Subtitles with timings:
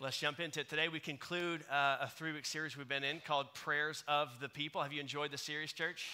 [0.00, 0.68] Let's jump into it.
[0.68, 4.48] Today, we conclude uh, a three week series we've been in called Prayers of the
[4.48, 4.80] People.
[4.80, 6.06] Have you enjoyed the series, church?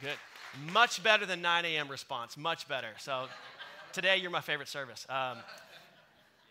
[0.00, 0.16] Good.
[0.72, 1.86] Much better than 9 a.m.
[1.86, 2.36] response.
[2.36, 2.88] Much better.
[2.98, 3.26] So,
[3.92, 5.06] today, you're my favorite service.
[5.08, 5.38] Um,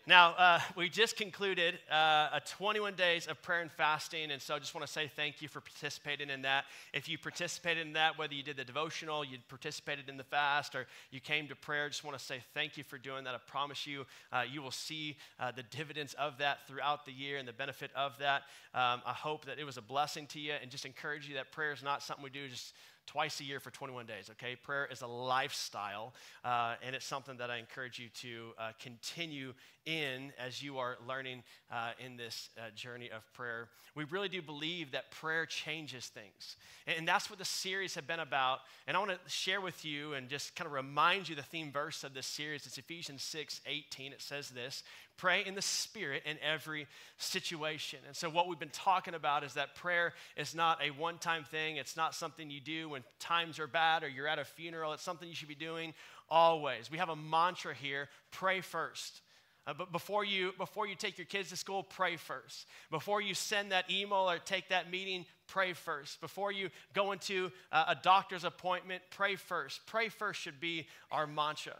[0.08, 4.54] now, uh, we just concluded uh, a 21 days of prayer and fasting, and so
[4.54, 6.66] I just want to say thank you for participating in that.
[6.94, 10.76] If you participated in that, whether you did the devotional, you participated in the fast,
[10.76, 13.34] or you came to prayer, just want to say thank you for doing that.
[13.34, 17.38] I promise you, uh, you will see uh, the dividends of that throughout the year
[17.38, 18.42] and the benefit of that.
[18.74, 21.50] Um, I hope that it was a blessing to you, and just encourage you that
[21.50, 22.74] prayer is not something we do just
[23.06, 24.56] twice a year for 21 days, okay?
[24.56, 26.12] Prayer is a lifestyle,
[26.44, 29.54] uh, and it's something that I encourage you to uh, continue
[29.86, 33.68] in as you are learning uh, in this uh, journey of prayer.
[33.94, 36.56] We really do believe that prayer changes things.
[36.86, 38.60] And, and that's what the series have been about.
[38.86, 41.70] And I want to share with you and just kind of remind you the theme
[41.70, 42.66] verse of this series.
[42.66, 44.12] It's Ephesians 6 18.
[44.12, 44.82] It says this
[45.16, 47.98] Pray in the Spirit in every situation.
[48.06, 51.44] And so, what we've been talking about is that prayer is not a one time
[51.44, 51.76] thing.
[51.76, 54.92] It's not something you do when times are bad or you're at a funeral.
[54.92, 55.94] It's something you should be doing
[56.28, 56.90] always.
[56.90, 59.20] We have a mantra here pray first.
[59.66, 62.66] Uh, but before you, before you take your kids to school, pray first.
[62.90, 66.20] Before you send that email or take that meeting, pray first.
[66.20, 69.84] Before you go into uh, a doctor's appointment, pray first.
[69.86, 71.74] Pray first should be our mantra.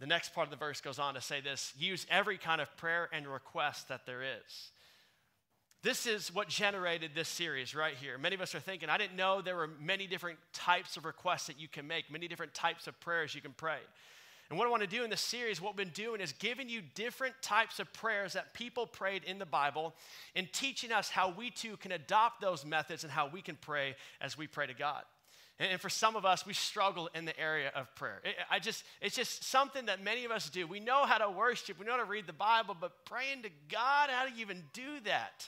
[0.00, 2.74] The next part of the verse goes on to say this use every kind of
[2.76, 4.70] prayer and request that there is.
[5.82, 8.18] This is what generated this series right here.
[8.18, 11.46] Many of us are thinking, I didn't know there were many different types of requests
[11.46, 13.78] that you can make, many different types of prayers you can pray.
[14.50, 16.68] And what I want to do in this series, what we've been doing is giving
[16.68, 19.94] you different types of prayers that people prayed in the Bible
[20.34, 23.94] and teaching us how we too can adopt those methods and how we can pray
[24.20, 25.02] as we pray to God.
[25.60, 28.22] And for some of us, we struggle in the area of prayer.
[28.50, 30.66] I just, it's just something that many of us do.
[30.66, 33.50] We know how to worship, we know how to read the Bible, but praying to
[33.68, 35.46] God, how do you even do that?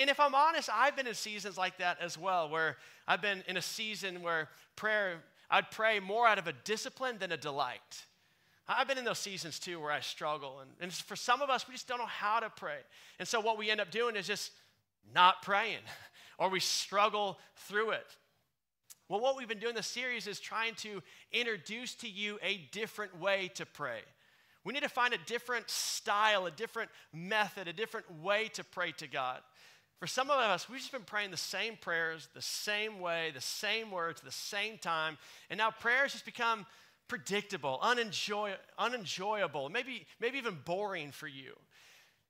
[0.00, 3.44] And if I'm honest, I've been in seasons like that as well, where I've been
[3.46, 8.04] in a season where prayer, I'd pray more out of a discipline than a delight.
[8.66, 10.60] I've been in those seasons too where I struggle.
[10.60, 12.78] And, and for some of us, we just don't know how to pray.
[13.20, 14.50] And so what we end up doing is just
[15.14, 15.78] not praying,
[16.38, 18.16] or we struggle through it.
[19.08, 21.02] Well, what we've been doing this series is trying to
[21.32, 24.00] introduce to you a different way to pray.
[24.64, 28.92] We need to find a different style, a different method, a different way to pray
[28.98, 29.40] to God.
[29.98, 33.40] For some of us, we've just been praying the same prayers, the same way, the
[33.40, 35.16] same words, the same time,
[35.48, 36.66] and now prayers just become
[37.08, 41.54] predictable, unenjoy, unenjoyable, maybe, maybe even boring for you.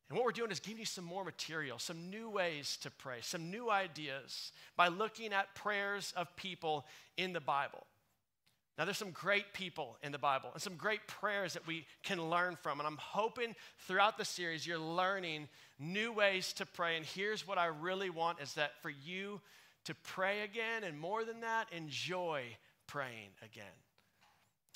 [0.09, 3.19] And what we're doing is giving you some more material, some new ways to pray,
[3.21, 6.87] some new ideas by looking at prayers of people
[7.19, 7.87] in the Bible.
[8.79, 12.31] Now, there's some great people in the Bible and some great prayers that we can
[12.31, 12.79] learn from.
[12.79, 15.49] And I'm hoping throughout the series you're learning
[15.81, 16.97] new ways to pray.
[16.97, 19.41] And here's what I really want is that for you
[19.85, 22.45] to pray again, and more than that, enjoy
[22.87, 23.65] praying again.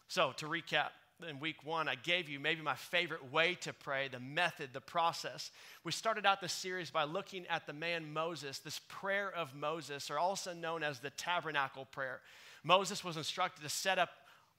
[0.08, 0.88] So, to recap,
[1.28, 4.80] in week one, I gave you maybe my favorite way to pray, the method, the
[4.80, 5.50] process.
[5.84, 10.10] We started out this series by looking at the man Moses, this prayer of Moses,
[10.10, 12.20] or also known as the tabernacle prayer.
[12.64, 14.10] Moses was instructed to set up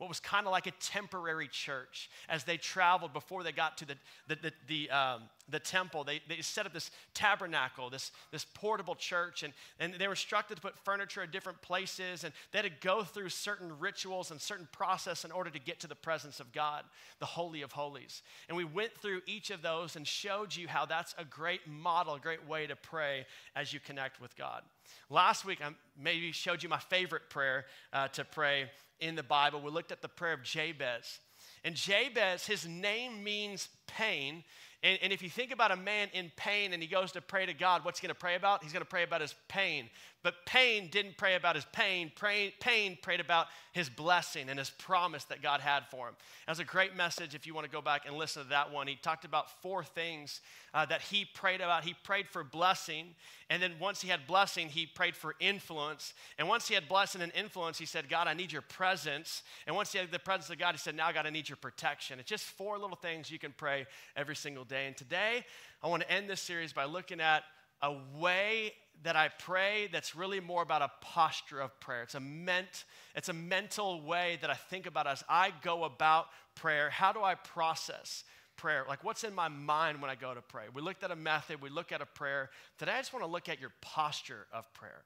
[0.04, 3.86] what was kind of like a temporary church as they traveled before they got to
[3.86, 3.96] the,
[4.28, 6.04] the, the, the, um, the temple.
[6.04, 10.56] They, they set up this tabernacle, this, this portable church, and, and they were instructed
[10.56, 14.42] to put furniture in different places, and they had to go through certain rituals and
[14.42, 16.84] certain process in order to get to the presence of God,
[17.20, 18.24] the Holy of Holies.
[18.50, 22.16] And we went through each of those and showed you how that's a great model,
[22.16, 23.26] a great way to pray
[23.56, 24.64] as you connect with God.
[25.10, 29.62] Last week, I maybe showed you my favorite prayer uh, to pray in the Bible.
[29.62, 31.20] We looked at the prayer of Jabez.
[31.64, 34.44] And Jabez, his name means pain.
[34.82, 37.46] And, and, if you think about a man in pain and he goes to pray
[37.46, 38.64] to God, what's he going to pray about?
[38.64, 39.90] He's going to pray about his pain.
[40.24, 42.10] But pain didn't pray about his pain.
[42.16, 46.16] Pain, prayed about his blessing and his promise that God had for him.
[46.46, 48.72] That was a great message if you want to go back and listen to that
[48.72, 48.88] one.
[48.88, 50.40] He talked about four things
[50.74, 51.84] uh, that he prayed about.
[51.84, 53.16] He prayed for blessing.
[53.50, 56.14] And then once he had blessing, he prayed for influence.
[56.38, 59.44] And once he had blessing and influence, he said, God, I need your presence.
[59.68, 61.58] And once he had the presence of God, he said, Now, God, I need your
[61.58, 62.20] protection.
[62.20, 64.88] It's just four little things you can pray every single day.
[64.88, 65.44] And today,
[65.84, 67.44] I want to end this series by looking at
[67.82, 68.72] a way
[69.04, 72.04] that I pray that's really more about a posture of prayer.
[72.04, 72.86] It's a ment,
[73.16, 76.90] it's a mental way that I think about as I go about prayer.
[76.90, 78.24] How do I process
[78.56, 78.86] prayer?
[78.88, 80.66] Like what's in my mind when I go to pray?
[80.74, 82.50] We looked at a method, we look at a prayer.
[82.78, 85.04] Today I just want to look at your posture of prayer.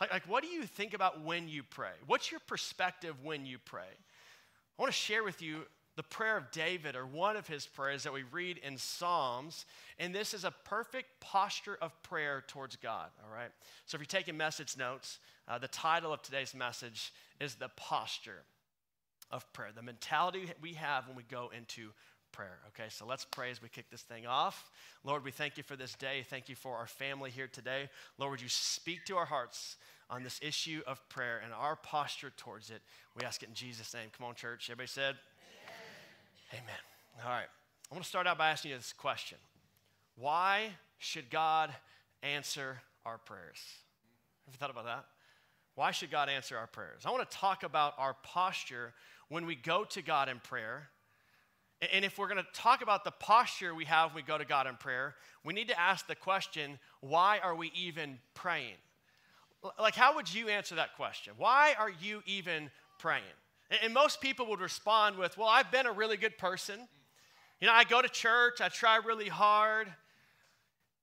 [0.00, 1.92] Like, like what do you think about when you pray?
[2.06, 3.82] What's your perspective when you pray?
[3.82, 5.64] I want to share with you
[5.96, 9.66] the prayer of David or one of his prayers that we read in Psalms.
[9.98, 13.50] And this is a perfect posture of prayer towards God, all right?
[13.86, 18.42] So if you're taking message notes, uh, the title of today's message is The Posture
[19.30, 21.90] of Prayer, the mentality we have when we go into
[22.32, 22.58] prayer.
[22.68, 24.70] Okay, so let's pray as we kick this thing off.
[25.04, 26.24] Lord, we thank you for this day.
[26.28, 27.88] Thank you for our family here today.
[28.18, 29.76] Lord, would you speak to our hearts
[30.08, 32.82] on this issue of prayer and our posture towards it?
[33.16, 34.08] We ask it in Jesus' name.
[34.16, 34.68] Come on, church.
[34.70, 35.16] Everybody said,
[36.52, 36.64] Amen.
[37.24, 37.46] All right.
[37.90, 39.38] I want to start out by asking you this question
[40.16, 41.72] Why should God
[42.22, 43.60] answer our prayers?
[44.46, 45.04] Have you thought about that?
[45.74, 47.02] Why should God answer our prayers?
[47.06, 48.92] I want to talk about our posture
[49.28, 50.90] when we go to God in prayer
[51.92, 54.44] and if we're going to talk about the posture we have when we go to
[54.44, 55.14] God in prayer,
[55.44, 58.76] we need to ask the question why are we even praying?
[59.78, 61.34] Like, how would you answer that question?
[61.38, 63.22] Why are you even praying?
[63.82, 66.80] And most people would respond with, Well, I've been a really good person.
[67.60, 69.92] You know, I go to church, I try really hard.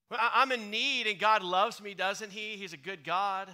[0.10, 2.56] I'm in need, and God loves me, doesn't He?
[2.56, 3.50] He's a good God.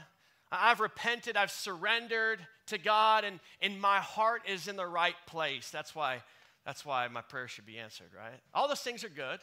[0.52, 5.72] I've repented, I've surrendered to God, and, and my heart is in the right place.
[5.72, 6.22] That's why
[6.66, 8.40] that's why my prayer should be answered, right?
[8.54, 9.40] All those things are good,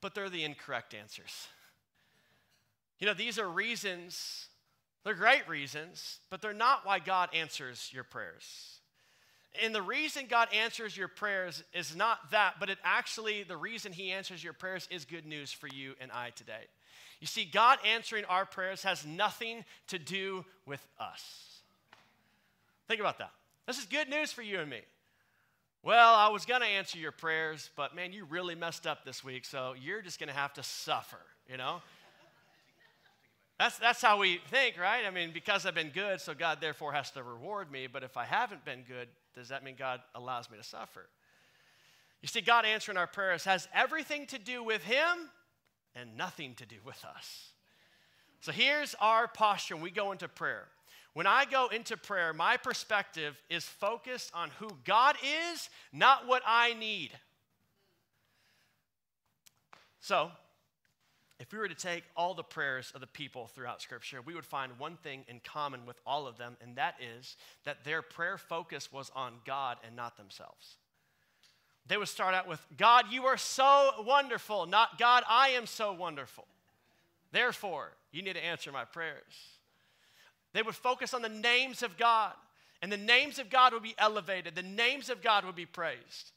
[0.00, 1.46] but they're the incorrect answers.
[2.98, 4.48] You know, these are reasons,
[5.04, 8.78] they're great reasons, but they're not why God answers your prayers.
[9.62, 13.92] And the reason God answers your prayers is not that, but it actually, the reason
[13.92, 16.64] He answers your prayers is good news for you and I today.
[17.20, 21.60] You see, God answering our prayers has nothing to do with us.
[22.88, 23.30] Think about that.
[23.66, 24.80] This is good news for you and me.
[25.84, 29.24] Well, I was going to answer your prayers, but man, you really messed up this
[29.24, 31.18] week, so you're just going to have to suffer,
[31.50, 31.82] you know?
[33.62, 35.04] That's, that's how we think, right?
[35.06, 37.86] I mean, because I've been good, so God therefore has to reward me.
[37.86, 39.06] But if I haven't been good,
[39.36, 41.06] does that mean God allows me to suffer?
[42.22, 45.30] You see, God answering our prayers has everything to do with Him
[45.94, 47.50] and nothing to do with us.
[48.40, 50.64] So here's our posture when we go into prayer.
[51.14, 55.14] When I go into prayer, my perspective is focused on who God
[55.52, 57.12] is, not what I need.
[60.00, 60.32] So,
[61.38, 64.46] if we were to take all the prayers of the people throughout Scripture, we would
[64.46, 68.38] find one thing in common with all of them, and that is that their prayer
[68.38, 70.76] focus was on God and not themselves.
[71.86, 75.92] They would start out with, God, you are so wonderful, not God, I am so
[75.92, 76.46] wonderful.
[77.32, 79.58] Therefore, you need to answer my prayers.
[80.52, 82.34] They would focus on the names of God,
[82.82, 86.30] and the names of God would be elevated, the names of God would be praised.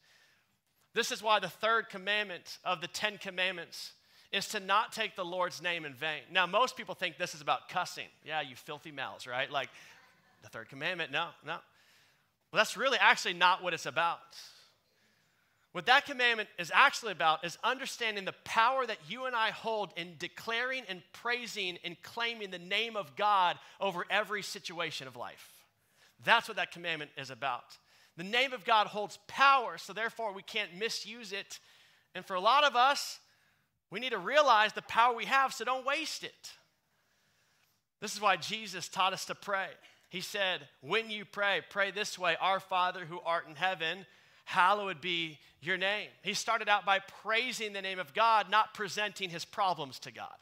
[0.94, 3.92] This is why the third commandment of the Ten Commandments
[4.32, 6.22] is to not take the Lord's name in vain.
[6.30, 8.08] Now, most people think this is about cussing.
[8.24, 9.50] Yeah, you filthy mouths, right?
[9.50, 9.68] Like
[10.42, 11.10] the third commandment.
[11.10, 11.56] No, no.
[12.52, 14.20] Well, that's really actually not what it's about.
[15.72, 19.92] What that commandment is actually about is understanding the power that you and I hold
[19.96, 25.52] in declaring and praising and claiming the name of God over every situation of life.
[26.24, 27.76] That's what that commandment is about.
[28.16, 31.60] The name of God holds power, so therefore we can't misuse it.
[32.14, 33.18] And for a lot of us,
[33.90, 36.52] we need to realize the power we have, so don't waste it.
[38.00, 39.68] This is why Jesus taught us to pray.
[40.08, 44.06] He said, When you pray, pray this way Our Father who art in heaven,
[44.44, 46.08] hallowed be your name.
[46.22, 50.34] He started out by praising the name of God, not presenting his problems to God.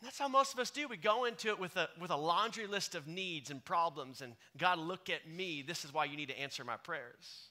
[0.00, 0.86] And that's how most of us do.
[0.86, 4.34] We go into it with a, with a laundry list of needs and problems, and
[4.58, 5.62] God, look at me.
[5.66, 7.48] This is why you need to answer my prayers.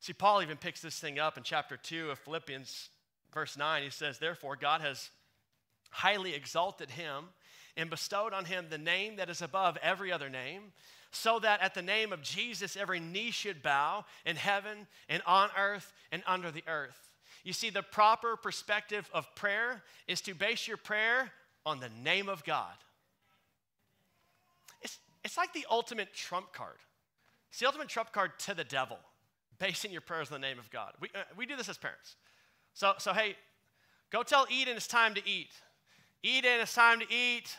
[0.00, 2.88] See, Paul even picks this thing up in chapter 2 of Philippians,
[3.32, 3.82] verse 9.
[3.82, 5.10] He says, Therefore, God has
[5.90, 7.26] highly exalted him
[7.76, 10.72] and bestowed on him the name that is above every other name
[11.12, 15.50] so that at the name of Jesus, every knee should bow in heaven and on
[15.58, 17.10] earth and under the earth.
[17.42, 21.30] You see, the proper perspective of prayer is to base your prayer
[21.66, 22.74] on the name of God.
[24.82, 26.76] It's, it's like the ultimate trump card.
[27.50, 28.98] It's the ultimate trump card to the devil,
[29.58, 30.92] basing your prayers on the name of God.
[31.00, 32.16] We, uh, we do this as parents.
[32.80, 33.36] So, so, hey,
[34.10, 35.50] go tell Eden it's time to eat.
[36.22, 37.54] Eden, it's time to eat.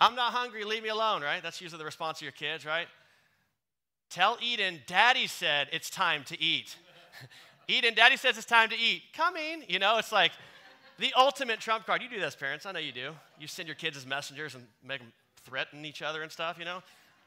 [0.00, 1.40] I'm not hungry, leave me alone, right?
[1.40, 2.88] That's usually the response of your kids, right?
[4.10, 6.74] Tell Eden, Daddy said it's time to eat.
[7.68, 9.02] Eden, Daddy says it's time to eat.
[9.16, 9.62] Coming.
[9.68, 10.32] You know, it's like
[10.98, 12.02] the ultimate trump card.
[12.02, 12.66] You do this, parents.
[12.66, 13.12] I know you do.
[13.38, 15.12] You send your kids as messengers and make them
[15.44, 16.82] threaten each other and stuff, you know,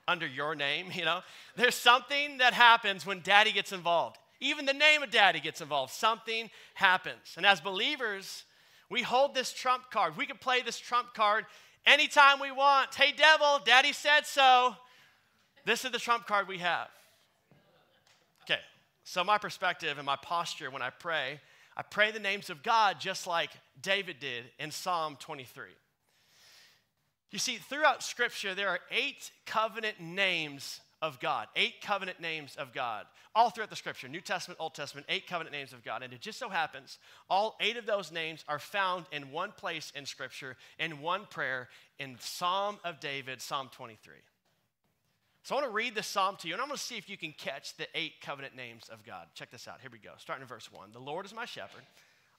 [0.06, 1.22] under your name, you know.
[1.56, 4.18] There's something that happens when Daddy gets involved.
[4.42, 5.94] Even the name of Daddy gets involved.
[5.94, 7.36] Something happens.
[7.38, 8.44] And as believers,
[8.90, 10.18] we hold this trump card.
[10.18, 11.46] We can play this trump card
[11.86, 12.94] anytime we want.
[12.94, 14.76] Hey, devil, daddy said so.
[15.64, 16.90] This is the trump card we have.
[18.44, 18.60] Okay,
[19.04, 21.40] so my perspective and my posture when I pray,
[21.78, 25.66] I pray the names of God just like David did in Psalm 23.
[27.30, 32.74] You see, throughout Scripture, there are eight covenant names of God, eight covenant names of
[32.74, 36.04] God, all throughout the Scripture New Testament, Old Testament, eight covenant names of God.
[36.04, 39.92] And it just so happens, all eight of those names are found in one place
[39.96, 44.16] in Scripture, in one prayer, in Psalm of David, Psalm 23.
[45.44, 47.10] So I want to read this psalm to you, and I'm going to see if
[47.10, 49.26] you can catch the eight covenant names of God.
[49.34, 49.82] Check this out.
[49.82, 50.12] Here we go.
[50.18, 50.92] Starting in verse 1.
[50.92, 51.82] The Lord is my shepherd,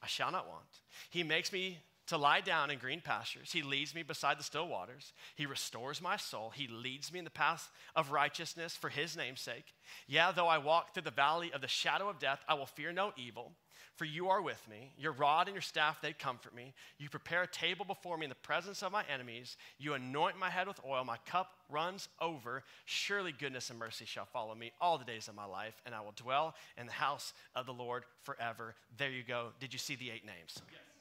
[0.03, 0.63] I shall not want.
[1.11, 3.53] He makes me to lie down in green pastures.
[3.53, 5.13] He leads me beside the still waters.
[5.37, 6.51] He restores my soul.
[6.55, 9.73] He leads me in the path of righteousness for his name's sake.
[10.09, 12.93] Yeah, though I walk through the valley of the shadow of death, I will fear
[12.93, 13.53] no evil,
[13.95, 14.93] for you are with me.
[14.99, 16.75] Your rod and your staff, they comfort me.
[16.99, 19.57] You prepare a table before me in the presence of my enemies.
[19.79, 21.05] You anoint my head with oil.
[21.05, 22.65] My cup runs over.
[22.85, 26.01] Surely goodness and mercy shall follow me all the days of my life, and I
[26.01, 28.75] will dwell in the house of the Lord forever.
[28.97, 29.49] There you go.
[29.61, 30.61] Did you see the eight names?
[30.71, 30.92] Yes.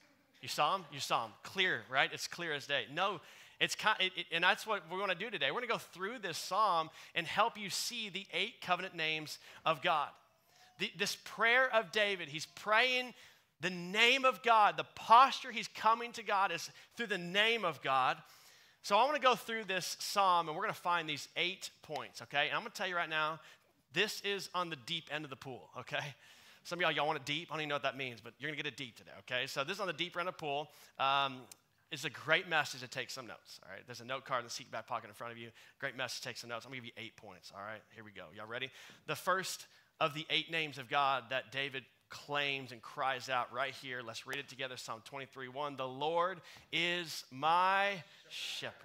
[0.42, 0.86] You saw them?
[0.92, 1.34] You saw them.
[1.44, 2.10] Clear, right?
[2.12, 2.86] It's clear as day.
[2.94, 3.22] No,
[3.60, 5.52] it's kind, it, it, and that's what we're going to do today.
[5.52, 9.38] We're going to go through this psalm and help you see the eight covenant names
[9.66, 10.10] of God.
[10.80, 13.14] The, this prayer of David, he's praying
[13.62, 14.78] the name of God.
[14.78, 18.18] The posture he's coming to God is through the name of God.
[18.82, 21.70] So I want to go through this psalm and we're going to find these eight
[21.84, 22.48] points, okay?
[22.48, 23.40] And I'm going to tell you right now,
[23.94, 26.16] this is on the deep end of the pool, okay?
[26.64, 27.50] Some of y'all, y'all want it deep.
[27.50, 29.12] I don't even know what that means, but you're going to get it deep today,
[29.20, 29.48] okay?
[29.48, 30.70] So this is on the deep end of pool.
[31.00, 31.42] Um,
[31.92, 33.82] it's a great message to take some notes, all right?
[33.86, 35.50] There's a note card in the seat back pocket in front of you.
[35.80, 36.66] Great message to take some notes.
[36.66, 37.82] I'm going to give you eight points, all right?
[37.96, 38.26] Here we go.
[38.36, 38.70] Y'all ready?
[39.08, 39.66] The first
[40.00, 44.02] of the eight names of God that David claims and cries out right here.
[44.06, 45.78] Let's read it together Psalm 23 1.
[45.78, 46.42] The Lord
[46.72, 48.76] is my shepherd.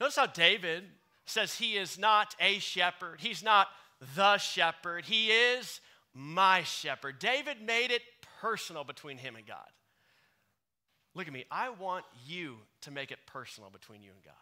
[0.00, 0.84] Notice how David
[1.24, 3.68] says he is not a shepherd, he's not
[4.16, 5.04] the shepherd.
[5.04, 5.80] He is
[6.14, 7.18] my shepherd.
[7.18, 8.02] David made it
[8.40, 9.68] personal between him and God.
[11.14, 11.44] Look at me.
[11.50, 14.34] I want you to make it personal between you and God.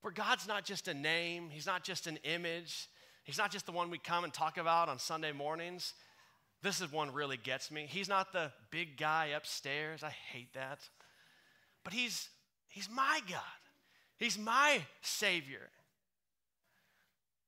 [0.00, 2.88] Where God's not just a name, He's not just an image,
[3.24, 5.94] He's not just the one we come and talk about on Sunday mornings.
[6.62, 7.86] This is one really gets me.
[7.88, 10.02] He's not the big guy upstairs.
[10.02, 10.80] I hate that.
[11.84, 12.28] But He's,
[12.68, 13.40] he's my God,
[14.18, 15.70] He's my Savior.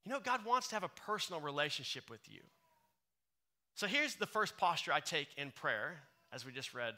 [0.05, 2.41] You know, God wants to have a personal relationship with you.
[3.75, 6.01] So here's the first posture I take in prayer,
[6.33, 6.95] as we just read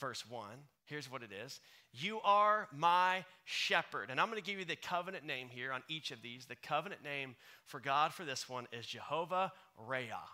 [0.00, 0.48] verse 1.
[0.84, 1.60] Here's what it is
[1.92, 4.10] You are my shepherd.
[4.10, 6.46] And I'm going to give you the covenant name here on each of these.
[6.46, 7.36] The covenant name
[7.66, 9.52] for God for this one is Jehovah
[9.88, 10.28] Ra'ah.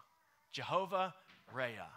[0.53, 1.15] Jehovah
[1.55, 1.93] Ra'ah.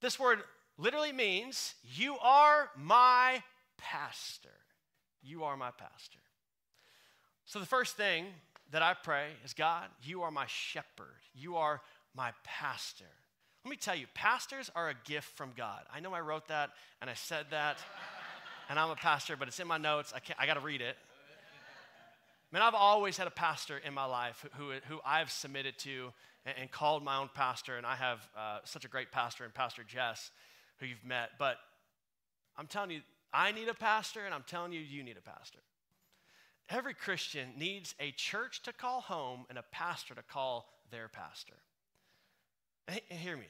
[0.00, 0.40] This word
[0.78, 3.42] literally means, You are my
[3.76, 4.48] pastor.
[5.22, 6.20] You are my pastor.
[7.44, 8.26] So the first thing
[8.72, 11.20] that I pray is God, you are my shepherd.
[11.34, 11.80] You are
[12.14, 13.04] my pastor.
[13.64, 15.82] Let me tell you, pastors are a gift from God.
[15.92, 17.78] I know I wrote that and I said that,
[18.68, 20.14] and I'm a pastor, but it's in my notes.
[20.14, 20.96] I, I got to read it.
[22.52, 26.12] I mean, I've always had a pastor in my life who, who I've submitted to
[26.44, 29.54] and, and called my own pastor, and I have uh, such a great pastor and
[29.54, 30.30] Pastor Jess,
[30.78, 31.30] who you've met.
[31.38, 31.58] But
[32.56, 33.00] I'm telling you,
[33.32, 35.60] I need a pastor, and I'm telling you, you need a pastor.
[36.70, 41.56] Every Christian needs a church to call home and a pastor to call their pastor.
[42.86, 43.46] And hear me.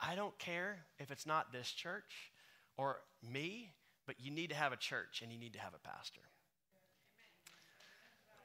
[0.00, 2.30] I don't care if it's not this church
[2.76, 3.72] or me,
[4.06, 6.20] but you need to have a church and you need to have a pastor.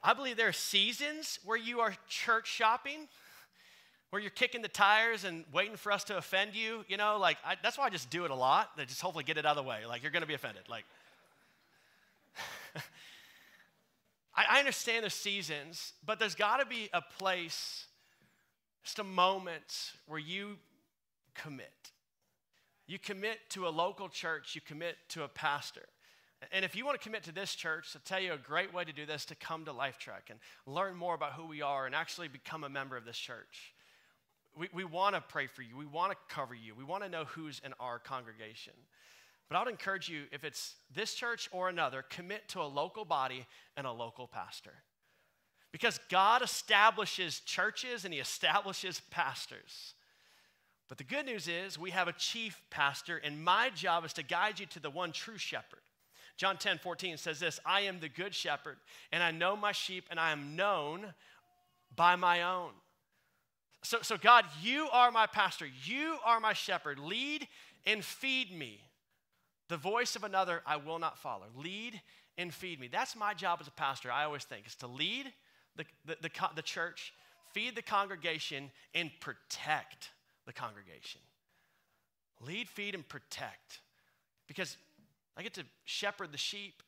[0.02, 3.06] I believe there are seasons where you are church shopping,
[4.10, 6.84] where you're kicking the tires and waiting for us to offend you.
[6.88, 8.76] You know, like I, that's why I just do it a lot.
[8.78, 9.86] To just hopefully get it out of the way.
[9.86, 10.62] Like you're going to be offended.
[10.68, 10.84] Like
[14.34, 17.86] I, I understand the seasons, but there's got to be a place,
[18.84, 20.58] just a moment where you
[21.34, 21.90] commit.
[22.86, 25.86] You commit to a local church, you commit to a pastor.
[26.50, 28.84] And if you want to commit to this church, I'll tell you a great way
[28.84, 31.94] to do this to come to LifeTrek and learn more about who we are and
[31.94, 33.72] actually become a member of this church.
[34.56, 35.76] We, we want to pray for you.
[35.76, 36.74] We want to cover you.
[36.74, 38.72] We want to know who's in our congregation.
[39.52, 43.04] But I would encourage you, if it's this church or another, commit to a local
[43.04, 43.44] body
[43.76, 44.72] and a local pastor.
[45.72, 49.92] Because God establishes churches and He establishes pastors.
[50.88, 54.22] But the good news is we have a chief pastor, and my job is to
[54.22, 55.82] guide you to the one true shepherd.
[56.38, 58.78] John 10 14 says this I am the good shepherd,
[59.12, 61.12] and I know my sheep, and I am known
[61.94, 62.70] by my own.
[63.84, 66.98] So, so God, you are my pastor, you are my shepherd.
[66.98, 67.46] Lead
[67.84, 68.80] and feed me.
[69.72, 71.46] The voice of another I will not follow.
[71.56, 71.98] Lead
[72.36, 72.88] and feed me.
[72.92, 75.32] That's my job as a pastor, I always think, is to lead
[75.76, 77.14] the, the, the, the church,
[77.54, 80.10] feed the congregation, and protect
[80.44, 81.22] the congregation.
[82.46, 83.80] Lead, feed, and protect.
[84.46, 84.76] Because
[85.38, 86.82] I get to shepherd the sheep,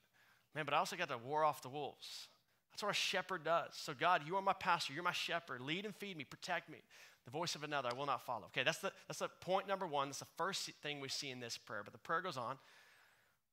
[0.55, 2.29] man, but I also got to war off the wolves.
[2.75, 3.69] That's what a shepherd does.
[3.75, 4.93] So, God, you are my pastor.
[4.95, 5.61] You're my shepherd.
[5.61, 6.79] Lead and feed me, protect me.
[7.25, 8.47] The voice of another I will not follow.
[8.47, 10.09] Okay, that's the, that's the point number one.
[10.09, 11.83] That's the first thing we see in this prayer.
[11.85, 12.57] But the prayer goes on.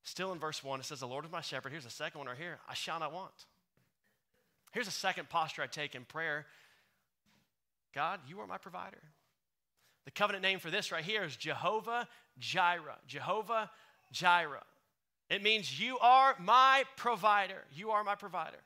[0.02, 1.72] Still in verse one, it says, The Lord is my shepherd.
[1.72, 3.46] Here's the second one right here I shall not want.
[4.72, 6.48] Here's a second posture I take in prayer
[7.94, 9.04] God, you are my provider.
[10.06, 12.08] The covenant name for this right here is Jehovah
[12.40, 12.98] Jireh.
[13.06, 13.70] Jehovah
[14.12, 14.64] Jireh.
[15.30, 17.64] It means you are my provider.
[17.72, 18.58] You are my provider.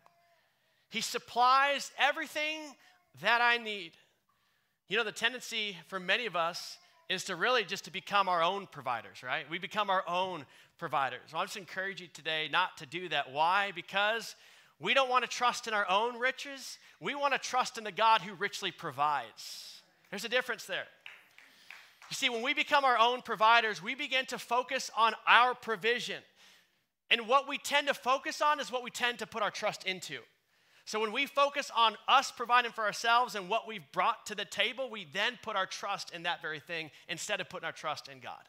[0.90, 2.60] He supplies everything
[3.22, 3.94] that I need.
[4.88, 6.78] You know, the tendency for many of us
[7.10, 9.50] is to really just to become our own providers, right?
[9.50, 10.46] We become our own
[10.78, 11.22] providers.
[11.32, 13.32] Well, I just encourage you today not to do that.
[13.32, 13.72] Why?
[13.76, 14.36] Because
[14.80, 16.78] we don't want to trust in our own riches.
[17.00, 19.82] We want to trust in the God who richly provides.
[20.10, 20.86] There's a difference there.
[22.10, 26.22] You see, when we become our own providers, we begin to focus on our provision.
[27.10, 29.86] And what we tend to focus on is what we tend to put our trust
[29.86, 30.20] into.
[30.86, 34.46] So when we focus on us providing for ourselves and what we've brought to the
[34.46, 38.08] table, we then put our trust in that very thing instead of putting our trust
[38.08, 38.42] in God.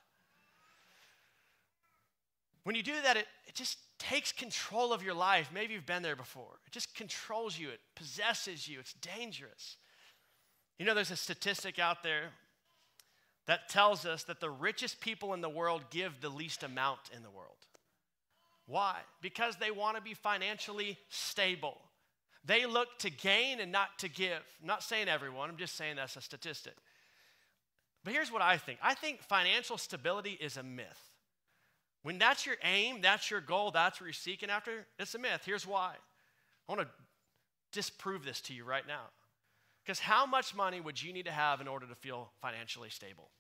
[2.65, 5.49] When you do that, it, it just takes control of your life.
[5.55, 6.61] Maybe you've been there before.
[6.67, 9.77] It just controls you, it possesses you, it's dangerous.
[10.79, 12.33] You know, there's a statistic out there
[13.47, 17.23] that tells us that the richest people in the world give the least amount in
[17.23, 17.57] the world.
[18.67, 18.97] Why?
[19.23, 21.79] Because they want to be financially stable.
[22.47, 24.39] They look to gain and not to give.
[24.61, 26.75] I'm not saying everyone, I'm just saying that's a statistic.
[28.05, 31.01] But here's what I think I think financial stability is a myth.
[32.03, 35.43] When that's your aim, that's your goal, that's what you're seeking after, it's a myth.
[35.45, 35.95] Here's why.
[36.69, 36.89] I want to
[37.73, 39.07] disprove this to you right now.
[39.85, 43.31] Because how much money would you need to have in order to feel financially stable?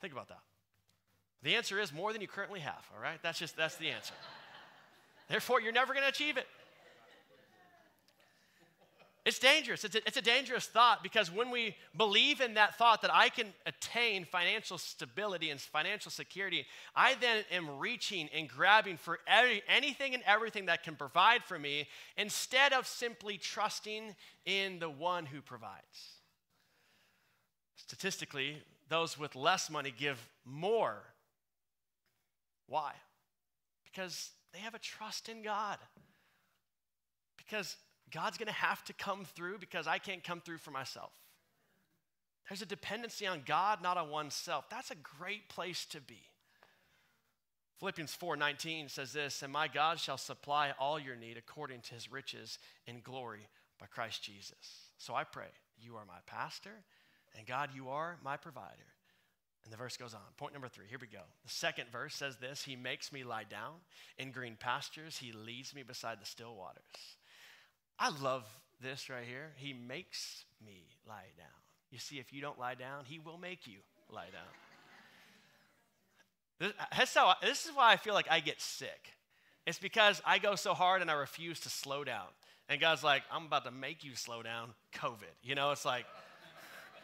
[0.00, 0.40] Think about that.
[1.42, 3.18] The answer is more than you currently have, all right?
[3.22, 4.14] That's just that's the answer.
[5.28, 6.46] Therefore, you're never going to achieve it.
[9.26, 9.82] It's dangerous.
[9.82, 13.28] It's a, it's a dangerous thought because when we believe in that thought that I
[13.28, 19.64] can attain financial stability and financial security, I then am reaching and grabbing for every,
[19.68, 25.26] anything and everything that can provide for me instead of simply trusting in the one
[25.26, 26.20] who provides.
[27.74, 31.02] Statistically, those with less money give more.
[32.68, 32.92] Why?
[33.84, 35.78] Because they have a trust in God.
[37.36, 37.76] Because
[38.12, 41.12] God's going to have to come through because I can't come through for myself.
[42.48, 44.66] There's a dependency on God, not on oneself.
[44.70, 46.20] That's a great place to be.
[47.78, 52.08] Philippians 4:19 says this, "And my God shall supply all your need according to his
[52.08, 56.84] riches in glory by Christ Jesus." So I pray, you are my pastor,
[57.34, 58.94] and God, you are my provider.
[59.64, 60.32] And the verse goes on.
[60.36, 61.24] Point number three, here we go.
[61.42, 63.80] The second verse says this He makes me lie down
[64.16, 67.18] in green pastures, He leads me beside the still waters.
[67.98, 68.44] I love
[68.82, 69.52] this right here.
[69.56, 71.46] He makes me lie down.
[71.90, 73.78] You see, if you don't lie down, He will make you
[74.10, 74.42] lie down.
[76.58, 79.12] This, uh, how, this is why I feel like I get sick.
[79.66, 82.26] It's because I go so hard and I refuse to slow down.
[82.68, 84.70] And God's like, I'm about to make you slow down.
[84.94, 85.34] COVID.
[85.42, 86.06] You know, it's like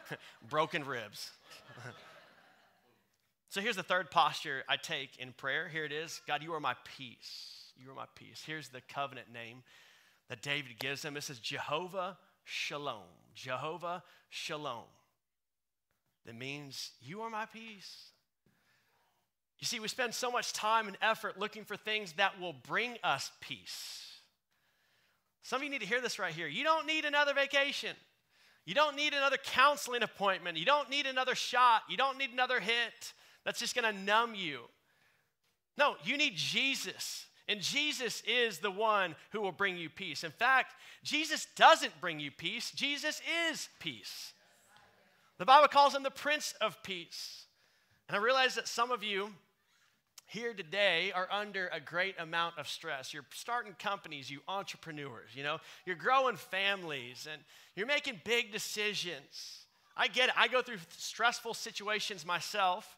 [0.49, 1.31] broken ribs.
[3.49, 5.67] so here's the third posture I take in prayer.
[5.67, 7.71] Here it is God, you are my peace.
[7.77, 8.43] You are my peace.
[8.45, 9.63] Here's the covenant name
[10.29, 11.17] that David gives him.
[11.17, 13.03] It says, Jehovah Shalom.
[13.35, 14.85] Jehovah Shalom.
[16.25, 18.09] That means, You are my peace.
[19.59, 22.97] You see, we spend so much time and effort looking for things that will bring
[23.03, 24.17] us peace.
[25.41, 26.47] Some of you need to hear this right here.
[26.47, 27.95] You don't need another vacation.
[28.65, 30.57] You don't need another counseling appointment.
[30.57, 31.83] You don't need another shot.
[31.89, 33.13] You don't need another hit
[33.45, 34.61] that's just going to numb you.
[35.77, 37.25] No, you need Jesus.
[37.47, 40.23] And Jesus is the one who will bring you peace.
[40.23, 44.33] In fact, Jesus doesn't bring you peace, Jesus is peace.
[45.39, 47.45] The Bible calls him the Prince of Peace.
[48.07, 49.29] And I realize that some of you
[50.27, 53.13] here today are under a great amount of stress.
[53.13, 57.41] You're starting companies, you entrepreneurs, you know, you're growing families and
[57.75, 59.65] you're making big decisions.
[59.95, 60.35] I get it.
[60.37, 62.97] I go through stressful situations myself.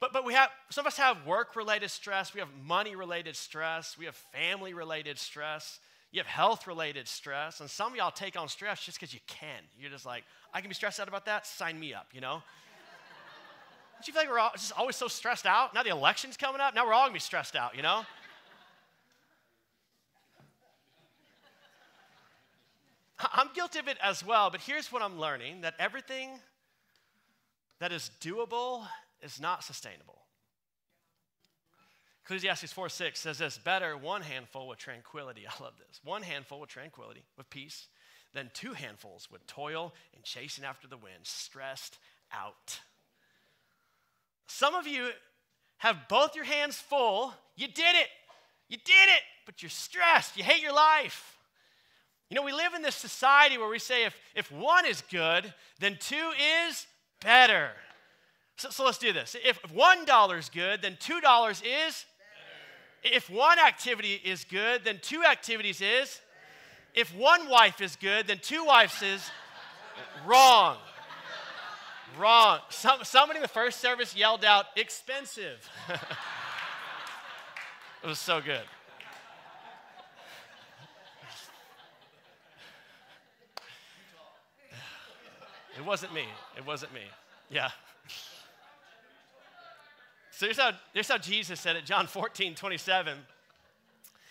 [0.00, 3.36] But, but we have, some of us have work related stress, we have money related
[3.36, 5.78] stress, we have family related stress,
[6.10, 9.20] you have health related stress, and some of y'all take on stress just because you
[9.26, 9.62] can.
[9.78, 12.34] You're just like, I can be stressed out about that, sign me up, you know?
[13.94, 15.74] Don't you feel like we're all just always so stressed out?
[15.74, 18.04] Now the election's coming up, now we're all gonna be stressed out, you know?
[23.32, 26.30] I'm guilty of it as well, but here's what I'm learning that everything
[27.78, 28.86] that is doable
[29.24, 30.18] is not sustainable.
[32.24, 35.46] Ecclesiastes 4 6 says this better one handful with tranquility.
[35.48, 36.00] I love this.
[36.04, 37.88] One handful with tranquility, with peace,
[38.32, 41.98] than two handfuls with toil and chasing after the wind, stressed
[42.32, 42.80] out.
[44.46, 45.10] Some of you
[45.78, 47.32] have both your hands full.
[47.56, 48.08] You did it.
[48.68, 50.36] You did it, but you're stressed.
[50.36, 51.36] You hate your life.
[52.30, 55.52] You know, we live in this society where we say if, if one is good,
[55.78, 56.32] then two
[56.66, 56.86] is
[57.22, 57.70] better.
[58.56, 59.36] So, so let's do this.
[59.44, 62.04] If $1 is good, then $2 is
[63.04, 66.20] if one activity is good, then two activities is.
[66.94, 69.30] If one wife is good, then two wives is
[70.26, 70.78] wrong.
[72.18, 72.60] Wrong.
[72.70, 75.68] Some, somebody in the first service yelled out, expensive.
[78.02, 78.62] it was so good.
[85.76, 86.24] It wasn't me.
[86.56, 87.02] It wasn't me.
[87.50, 87.70] Yeah.
[90.36, 93.18] So here's how, here's how Jesus said it, John 14, 27.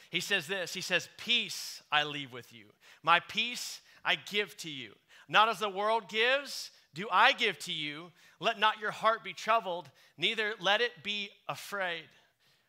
[0.09, 2.65] He says this He says, Peace I leave with you.
[3.03, 4.93] My peace I give to you.
[5.29, 8.11] Not as the world gives, do I give to you.
[8.39, 12.03] Let not your heart be troubled, neither let it be afraid.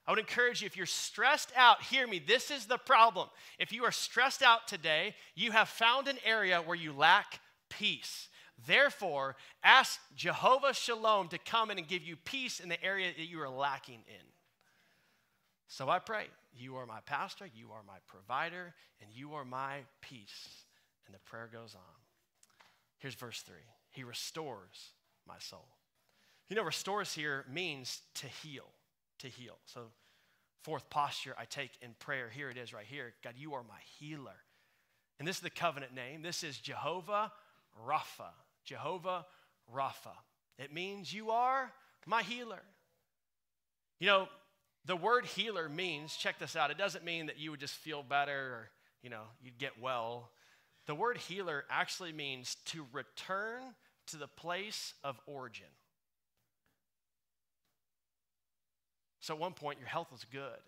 [0.06, 3.28] I would encourage you, if you're stressed out, hear me, this is the problem.
[3.58, 8.28] If you are stressed out today, you have found an area where you lack peace.
[8.66, 13.26] Therefore, ask Jehovah Shalom to come in and give you peace in the area that
[13.26, 14.26] you are lacking in.
[15.66, 19.78] So I pray, you are my pastor, you are my provider, and you are my
[20.00, 20.64] peace.
[21.06, 21.94] And the prayer goes on.
[22.98, 23.56] Here's verse 3
[23.90, 24.92] He restores
[25.26, 25.66] my soul.
[26.48, 28.66] You know, restores here means to heal,
[29.18, 29.56] to heal.
[29.66, 29.86] So,
[30.62, 33.80] fourth posture I take in prayer, here it is right here God, you are my
[33.98, 34.36] healer.
[35.18, 36.22] And this is the covenant name.
[36.22, 37.32] This is Jehovah
[37.86, 38.30] Rapha.
[38.64, 39.26] Jehovah
[39.74, 40.14] Rapha.
[40.58, 41.72] It means you are
[42.06, 42.62] my healer.
[44.00, 44.28] You know,
[44.84, 48.02] the word healer means, check this out, it doesn't mean that you would just feel
[48.02, 48.70] better or,
[49.02, 50.30] you know, you'd get well.
[50.86, 53.62] The word healer actually means to return
[54.08, 55.66] to the place of origin.
[59.20, 60.60] So at one point, your health was good,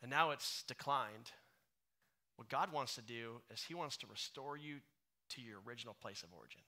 [0.00, 1.30] and now it's declined.
[2.36, 4.76] What God wants to do is He wants to restore you
[5.30, 6.62] to your original place of origin.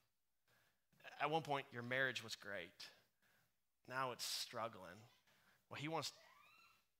[1.20, 2.70] At one point, your marriage was great.
[3.88, 4.98] Now it's struggling.
[5.70, 6.12] Well, He wants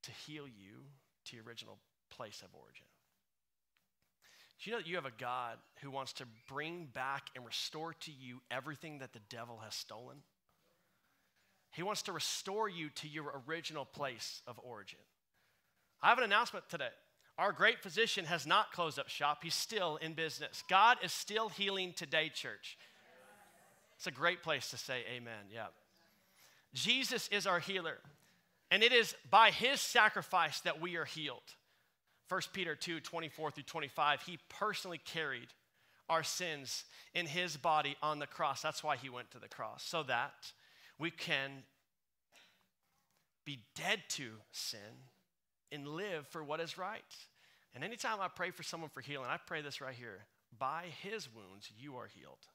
[0.03, 0.85] to heal you
[1.27, 1.79] to your original
[2.11, 2.87] place of origin.
[4.63, 7.95] Do you know that you have a God who wants to bring back and restore
[7.95, 10.19] to you everything that the devil has stolen?
[11.73, 15.01] He wants to restore you to your original place of origin.
[16.01, 16.91] I have an announcement today.
[17.39, 20.63] Our great physician has not closed up shop, he's still in business.
[20.69, 22.77] God is still healing today, church.
[24.03, 25.45] It's a great place to say amen.
[25.55, 25.67] Yeah.
[26.75, 27.99] Jesus is our healer,
[28.69, 31.45] and it is by his sacrifice that we are healed.
[32.29, 35.47] 1 Peter 2 24 through 25, he personally carried
[36.09, 36.83] our sins
[37.15, 38.61] in his body on the cross.
[38.61, 40.51] That's why he went to the cross, so that
[40.99, 41.63] we can
[43.45, 44.81] be dead to sin
[45.71, 47.05] and live for what is right.
[47.73, 50.27] And anytime I pray for someone for healing, I pray this right here
[50.59, 52.49] by his wounds, you are healed.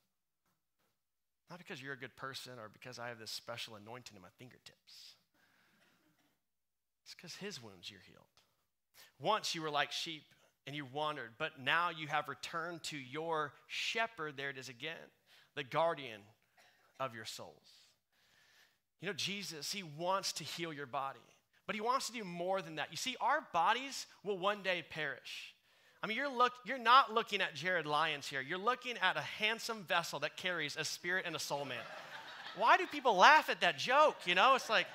[1.49, 4.27] Not because you're a good person or because I have this special anointing in my
[4.38, 5.15] fingertips.
[7.03, 8.25] It's because his wounds you're healed.
[9.19, 10.23] Once you were like sheep
[10.65, 14.36] and you wandered, but now you have returned to your shepherd.
[14.36, 14.97] There it is again,
[15.55, 16.19] the guardian
[16.99, 17.53] of your souls.
[18.99, 21.19] You know, Jesus, he wants to heal your body,
[21.65, 22.88] but he wants to do more than that.
[22.91, 25.53] You see, our bodies will one day perish.
[26.03, 28.41] I mean, you're, look, you're not looking at Jared Lyons here.
[28.41, 31.77] You're looking at a handsome vessel that carries a spirit and a soul man.
[32.55, 34.15] Why do people laugh at that joke?
[34.25, 34.88] You know, it's like,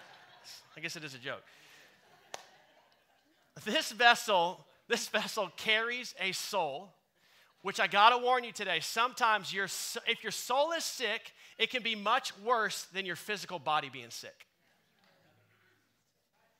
[0.76, 1.42] I guess it is a joke.
[3.64, 6.92] This vessel, this vessel carries a soul,
[7.62, 8.80] which I gotta warn you today.
[8.80, 9.66] Sometimes your,
[10.06, 14.10] if your soul is sick, it can be much worse than your physical body being
[14.10, 14.46] sick.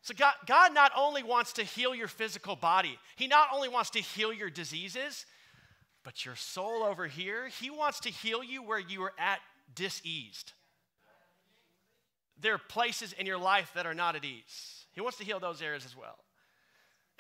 [0.03, 3.91] So, God, God not only wants to heal your physical body, He not only wants
[3.91, 5.27] to heal your diseases,
[6.03, 9.39] but your soul over here, He wants to heal you where you are at
[9.75, 10.53] diseased.
[12.41, 14.87] There are places in your life that are not at ease.
[14.93, 16.19] He wants to heal those areas as well.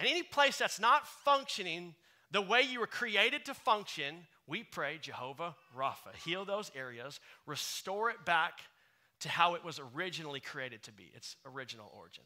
[0.01, 1.95] And any place that's not functioning
[2.33, 8.11] the way you were created to function, we pray, Jehovah Rapha, heal those areas, restore
[8.11, 8.55] it back
[9.21, 12.25] to how it was originally created to be, its original origin.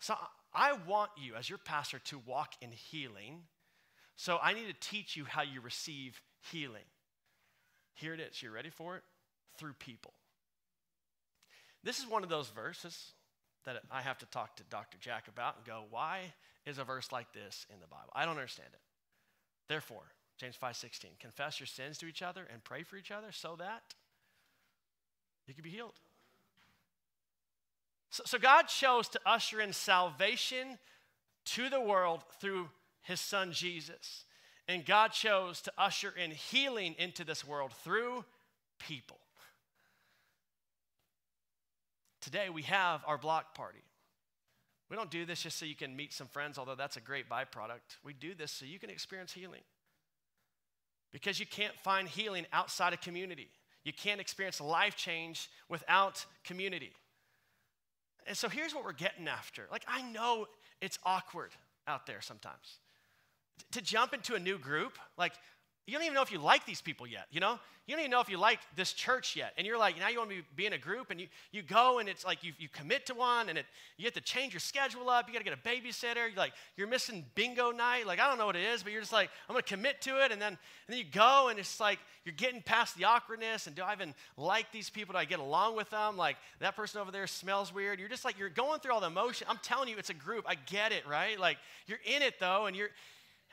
[0.00, 0.14] So
[0.52, 3.42] I want you, as your pastor, to walk in healing
[4.20, 6.20] So I need to teach you how you receive
[6.52, 6.84] healing.
[7.94, 8.42] Here it is.
[8.42, 9.02] You ready for it?
[9.56, 10.12] Through people.
[11.82, 13.14] This is one of those verses
[13.64, 14.98] that I have to talk to Dr.
[15.00, 16.34] Jack about and go, why
[16.66, 18.12] is a verse like this in the Bible?
[18.14, 18.80] I don't understand it.
[19.70, 23.56] Therefore, James 5:16, confess your sins to each other and pray for each other so
[23.56, 23.94] that
[25.46, 25.98] you can be healed.
[28.10, 30.78] So, so God chose to usher in salvation
[31.46, 32.68] to the world through
[33.02, 34.24] his son Jesus.
[34.68, 38.24] And God chose to usher in healing into this world through
[38.78, 39.18] people.
[42.20, 43.82] Today we have our block party.
[44.90, 47.28] We don't do this just so you can meet some friends, although that's a great
[47.28, 47.98] byproduct.
[48.04, 49.62] We do this so you can experience healing.
[51.12, 53.48] Because you can't find healing outside of community.
[53.84, 56.92] You can't experience life change without community.
[58.30, 59.66] And so here's what we're getting after.
[59.72, 60.46] Like, I know
[60.80, 61.50] it's awkward
[61.88, 62.78] out there sometimes.
[63.72, 65.32] to jump into a new group, like,
[65.90, 67.58] you don't even know if you like these people yet, you know?
[67.86, 69.52] You don't even know if you like this church yet.
[69.58, 71.62] And you're like, now you want to be, be in a group, and you, you
[71.62, 74.52] go, and it's like you, you commit to one, and it, you have to change
[74.52, 75.26] your schedule up.
[75.26, 76.28] You got to get a babysitter.
[76.28, 78.06] You're like, you're missing bingo night.
[78.06, 80.00] Like, I don't know what it is, but you're just like, I'm going to commit
[80.02, 80.30] to it.
[80.30, 83.66] And then, and then you go, and it's like you're getting past the awkwardness.
[83.66, 85.14] And do I even like these people?
[85.14, 86.16] Do I get along with them?
[86.16, 87.98] Like, that person over there smells weird.
[87.98, 89.48] You're just like, you're going through all the emotion.
[89.50, 90.44] I'm telling you, it's a group.
[90.46, 91.40] I get it, right?
[91.40, 91.56] Like,
[91.88, 92.90] you're in it, though, and you're,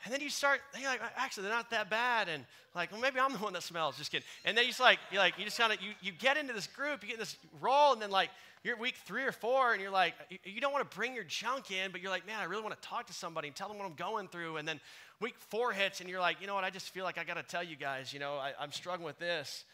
[0.04, 2.28] and then you start, you're like, actually, they're not that bad.
[2.28, 3.96] And like, well, maybe I'm the one that smells.
[3.96, 4.26] Just kidding.
[4.44, 6.52] And then you just like, you like, you just kind of, you, you get into
[6.52, 8.30] this group, you get in this role, and then like,
[8.62, 11.24] you're week three or four, and you're like, you, you don't want to bring your
[11.24, 13.68] junk in, but you're like, man, I really want to talk to somebody and tell
[13.68, 14.56] them what I'm going through.
[14.56, 14.80] And then
[15.20, 17.34] week four hits, and you're like, you know what, I just feel like I got
[17.34, 19.64] to tell you guys, you know, I, I'm struggling with this.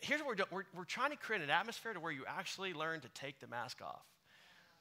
[0.00, 2.74] Here's what we're doing we're, we're trying to create an atmosphere to where you actually
[2.74, 4.04] learn to take the mask off.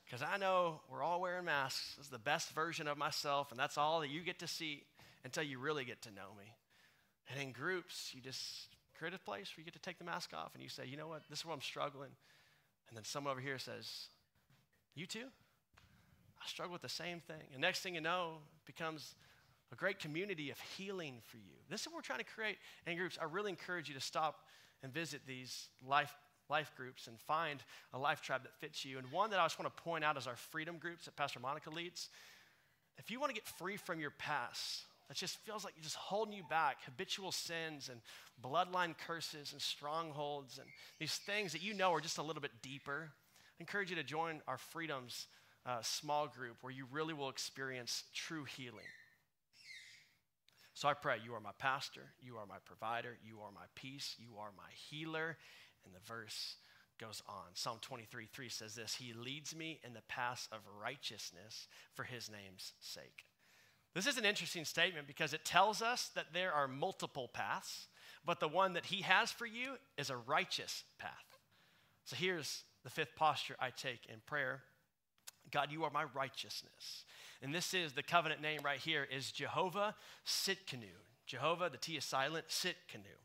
[0.07, 1.95] Because I know we're all wearing masks.
[1.97, 4.83] This is the best version of myself, and that's all that you get to see
[5.25, 6.45] until you really get to know me.
[7.29, 10.31] And in groups, you just create a place where you get to take the mask
[10.33, 12.11] off and you say, you know what, this is where I'm struggling.
[12.87, 14.07] And then someone over here says,
[14.95, 15.25] You too?
[16.41, 17.43] I struggle with the same thing.
[17.51, 19.15] And next thing you know, it becomes
[19.71, 21.55] a great community of healing for you.
[21.69, 23.17] This is what we're trying to create in groups.
[23.21, 24.45] I really encourage you to stop
[24.83, 26.15] and visit these life,
[26.49, 28.97] life groups and find a life tribe that fits you.
[28.97, 31.39] And one that I just want to point out is our freedom groups that Pastor
[31.39, 32.09] Monica leads.
[32.97, 35.95] If you want to get free from your past, that just feels like you're just
[35.95, 38.01] holding you back habitual sins and
[38.43, 40.67] bloodline curses and strongholds and
[40.99, 43.09] these things that you know are just a little bit deeper.
[43.59, 45.27] I encourage you to join our Freedoms
[45.65, 48.85] uh, small group where you really will experience true healing.
[50.73, 54.15] So I pray, you are my pastor, you are my provider, you are my peace,
[54.19, 55.35] you are my healer.
[55.85, 56.55] And the verse
[56.99, 57.53] goes on.
[57.53, 62.29] Psalm 23 3 says this He leads me in the paths of righteousness for his
[62.29, 63.25] name's sake.
[63.93, 67.87] This is an interesting statement because it tells us that there are multiple paths,
[68.23, 71.11] but the one that He has for you is a righteous path.
[72.05, 74.61] So here's the fifth posture I take in prayer
[75.49, 77.05] God, you are my righteousness.
[77.41, 80.93] And this is the covenant name right here is Jehovah Tsidkenu.
[81.25, 83.17] Jehovah, the T is silent, Tsidkenu.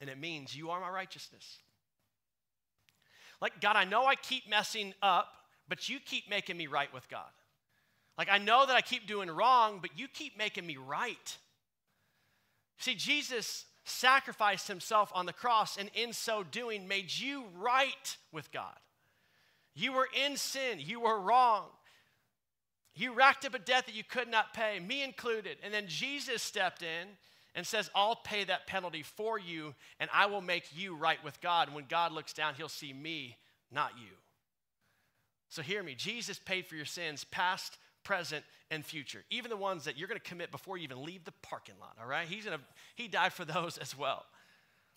[0.00, 1.58] And it means you are my righteousness.
[3.40, 5.28] Like, God, I know I keep messing up,
[5.68, 7.30] but you keep making me right with God.
[8.18, 11.36] Like, I know that I keep doing wrong, but you keep making me right.
[12.78, 18.50] See, Jesus sacrificed himself on the cross, and in so doing, made you right with
[18.52, 18.76] God.
[19.74, 21.64] You were in sin, you were wrong.
[22.94, 25.58] You racked up a debt that you could not pay, me included.
[25.62, 27.08] And then Jesus stepped in
[27.56, 31.40] and says, I'll pay that penalty for you, and I will make you right with
[31.40, 31.68] God.
[31.68, 33.36] And when God looks down, he'll see me,
[33.72, 34.12] not you.
[35.48, 39.24] So hear me Jesus paid for your sins, past, present, and future.
[39.30, 41.96] Even the ones that you're going to commit before you even leave the parking lot,
[42.00, 42.28] all right?
[42.28, 42.60] He's gonna,
[42.94, 44.26] he died for those as well.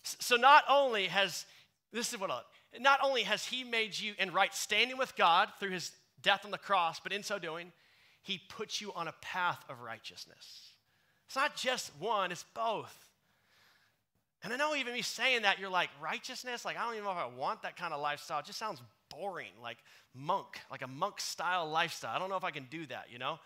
[0.02, 1.46] So not only has,
[1.92, 2.40] this is what I,
[2.78, 5.92] not only has he made you in right standing with God through his
[6.22, 7.72] death on the cross, but in so doing,
[8.22, 10.69] he puts you on a path of righteousness.
[11.30, 12.92] It's not just one, it's both.
[14.42, 16.64] And I know even me saying that, you're like, righteousness?
[16.64, 18.40] Like, I don't even know if I want that kind of lifestyle.
[18.40, 18.82] It just sounds
[19.16, 19.78] boring, like
[20.12, 22.16] monk, like a monk style lifestyle.
[22.16, 23.38] I don't know if I can do that, you know?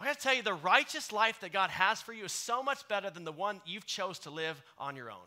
[0.00, 2.86] I gotta tell you, the righteous life that God has for you is so much
[2.86, 5.26] better than the one you've chose to live on your own.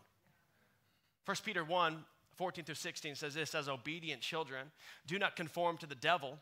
[1.25, 2.05] 1 Peter 1,
[2.37, 4.67] 14 through 16 says this as obedient children,
[5.07, 6.39] do not conform to the devil,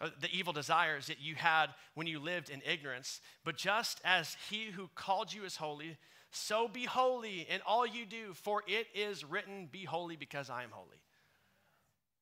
[0.00, 4.36] Uh, the evil desires that you had when you lived in ignorance, but just as
[4.48, 5.96] he who called you is holy,
[6.30, 10.62] so be holy in all you do, for it is written, Be holy because I
[10.62, 11.02] am holy.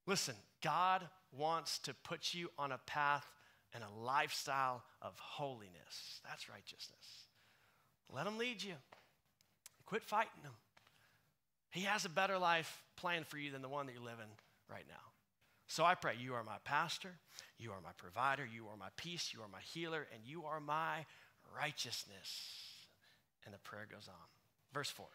[0.07, 3.27] Listen, God wants to put you on a path
[3.75, 6.21] and a lifestyle of holiness.
[6.25, 7.27] That's righteousness.
[8.13, 8.75] Let him lead you.
[9.85, 10.53] Quit fighting him.
[11.71, 14.31] He has a better life planned for you than the one that you're living
[14.71, 14.95] right now.
[15.69, 17.15] So I pray, you are my pastor,
[17.59, 20.61] you are my provider, you are my peace, you are my healer, and you are
[20.61, 21.05] my
[21.57, 22.53] righteousness.
[23.45, 24.15] And the prayer goes on.
[24.73, 25.07] Verse 4.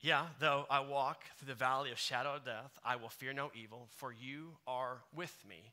[0.00, 3.50] Yeah, though I walk through the valley of shadow of death, I will fear no
[3.54, 5.72] evil, for you are with me.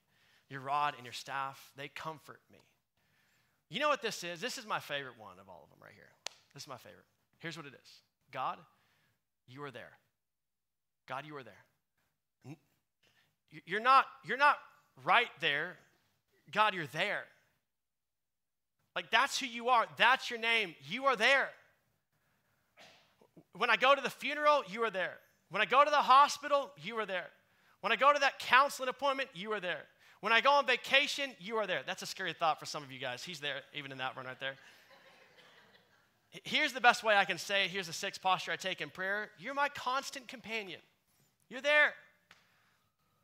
[0.49, 2.59] Your rod and your staff, they comfort me.
[3.69, 4.41] You know what this is?
[4.41, 6.09] This is my favorite one of all of them right here.
[6.53, 7.05] This is my favorite.
[7.39, 8.57] Here's what it is God,
[9.47, 9.91] you are there.
[11.07, 11.64] God, you are there.
[13.65, 14.57] You're not, you're not
[15.03, 15.77] right there.
[16.51, 17.23] God, you're there.
[18.95, 19.85] Like that's who you are.
[19.97, 20.75] That's your name.
[20.87, 21.49] You are there.
[23.57, 25.17] When I go to the funeral, you are there.
[25.49, 27.27] When I go to the hospital, you are there.
[27.81, 29.83] When I go to that counseling appointment, you are there.
[30.21, 31.81] When I go on vacation, you are there.
[31.85, 33.23] That's a scary thought for some of you guys.
[33.23, 34.55] He's there, even in that one right there.
[36.43, 37.71] Here's the best way I can say it.
[37.71, 39.29] Here's the sixth posture I take in prayer.
[39.37, 40.79] You're my constant companion.
[41.49, 41.93] You're there.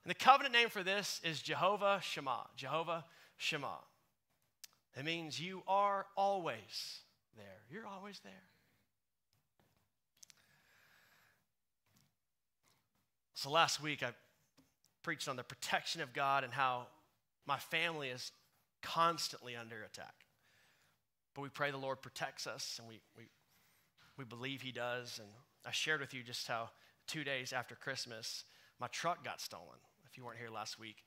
[0.04, 2.48] And the covenant name for this is Jehovah Shammah.
[2.56, 3.06] Jehovah
[3.38, 3.80] Shammah.
[4.98, 7.02] It means you are always
[7.38, 7.62] there.
[7.70, 8.34] You're always there.
[13.36, 14.12] So last week I
[15.04, 16.88] preached on the protection of God and how
[17.48, 18.32] my family is
[18.82, 20.14] constantly under attack.
[21.34, 23.24] But we pray the Lord protects us, and we, we,
[24.18, 25.20] we believe He does.
[25.20, 25.30] And
[25.66, 26.70] I shared with you just how
[27.08, 28.44] two days after Christmas,
[28.80, 29.80] my truck got stolen.
[30.12, 30.98] If you weren't here last week,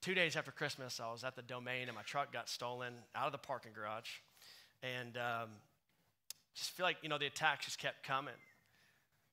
[0.00, 3.26] two days after Christmas, I was at the domain, and my truck got stolen out
[3.26, 4.08] of the parking garage.
[4.84, 5.48] And um,
[6.54, 8.34] just feel like, you know, the attacks just kept coming.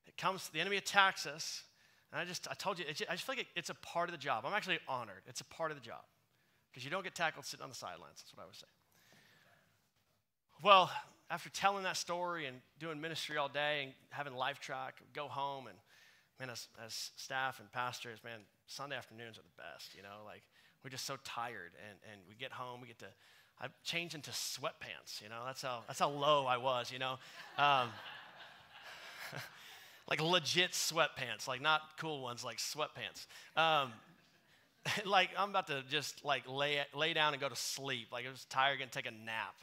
[0.07, 1.61] It comes, the enemy attacks us.
[2.11, 4.17] And I just, I told you, I just feel like it's a part of the
[4.17, 4.45] job.
[4.47, 5.21] I'm actually honored.
[5.27, 6.01] It's a part of the job.
[6.71, 8.23] Because you don't get tackled sitting on the sidelines.
[8.23, 8.67] That's what I would say.
[10.63, 10.91] Well,
[11.29, 15.67] after telling that story and doing ministry all day and having life track, go home
[15.67, 15.77] and
[16.39, 18.39] man, as, as staff and pastors, man,
[18.69, 20.43] Sunday afternoons are the best, you know, like
[20.83, 23.07] we're just so tired and, and we get home, we get to,
[23.59, 27.17] I change into sweatpants, you know, that's how, that's how low I was, you know.
[27.57, 27.89] Um,
[30.09, 33.25] like legit sweatpants, like not cool ones, like sweatpants.
[33.57, 33.91] Um,
[35.05, 38.09] like I'm about to just like lay, lay down and go to sleep.
[38.11, 39.55] Like I was tired, gonna take a nap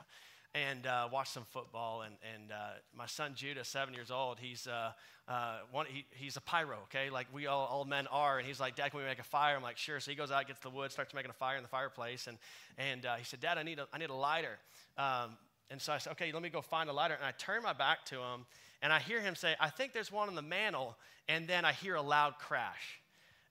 [0.57, 2.03] and uh, watch some football.
[2.03, 4.93] And, and uh, my son Judah, seven years old, he's, uh,
[5.29, 7.11] uh, one, he, he's a pyro, okay?
[7.11, 8.39] Like we all, all men are.
[8.39, 9.57] And he's like, Dad, can we make a fire?
[9.57, 10.01] I'm like, sure.
[10.01, 12.27] So he goes out, gets the wood, starts making a fire in the fireplace.
[12.27, 12.39] And,
[12.79, 14.59] and uh, he said, Dad, I need a, I need a lighter.
[14.97, 15.37] Um,
[15.71, 17.15] and so I said, okay, let me go find a lighter.
[17.15, 18.47] And I turn my back to him,
[18.83, 20.97] and I hear him say, I think there's one on the mantle.
[21.29, 23.01] And then I hear a loud crash.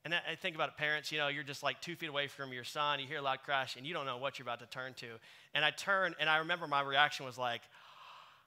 [0.05, 2.53] And I think about it, parents, you know, you're just like two feet away from
[2.53, 4.67] your son, you hear a loud crash, and you don't know what you're about to
[4.67, 5.07] turn to.
[5.55, 7.61] And I turn, and I remember my reaction was like,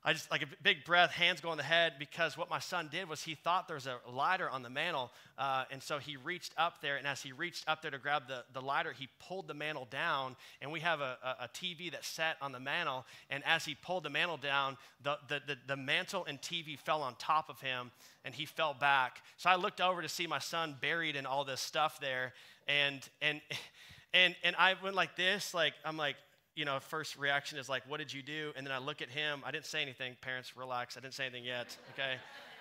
[0.05, 2.89] I just like a big breath, hands go on the head, because what my son
[2.91, 5.11] did was he thought there was a lighter on the mantle.
[5.37, 8.29] Uh, and so he reached up there, and as he reached up there to grab
[8.29, 10.37] the, the lighter, he pulled the mantle down.
[10.63, 13.07] And we have a, a, a TV that sat on the mantle.
[13.29, 17.03] And as he pulled the mantle down, the, the, the, the mantle and TV fell
[17.03, 17.91] on top of him,
[18.25, 19.23] and he fell back.
[19.37, 22.35] So I looked over to see my son buried in all this stuff there.
[22.69, 23.41] And, and,
[24.15, 26.17] and, and I went like this, like, I'm like,
[26.59, 28.53] you know, first reaction is like, what did you do?
[28.57, 29.43] And then I look at him.
[29.47, 30.17] I didn't say anything.
[30.21, 30.97] Parents, relax.
[30.97, 32.15] I didn't say anything yet, okay?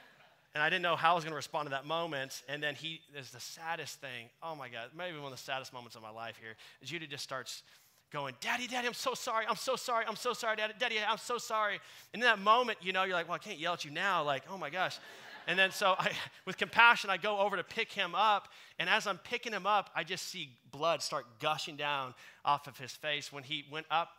[0.53, 2.43] and I didn't know how I was going to respond to that moment.
[2.47, 4.29] And then he is the saddest thing.
[4.43, 6.53] Oh my God, maybe one of the saddest moments of my life here.
[6.83, 7.63] Judah just starts
[8.13, 9.45] going, Daddy, Daddy, I'm so sorry.
[9.49, 10.05] I'm so sorry.
[10.07, 10.73] I'm so sorry, Daddy.
[10.77, 11.79] Daddy, I'm so sorry.
[12.13, 14.21] And in that moment, you know, you're like, well, I can't yell at you now.
[14.21, 14.99] Like, oh my gosh.
[15.47, 16.11] And then so I,
[16.45, 18.49] with compassion, I go over to pick him up.
[18.77, 22.13] And as I'm picking him up, I just see blood start gushing down
[22.45, 23.31] off of his face.
[23.31, 24.09] When he went up,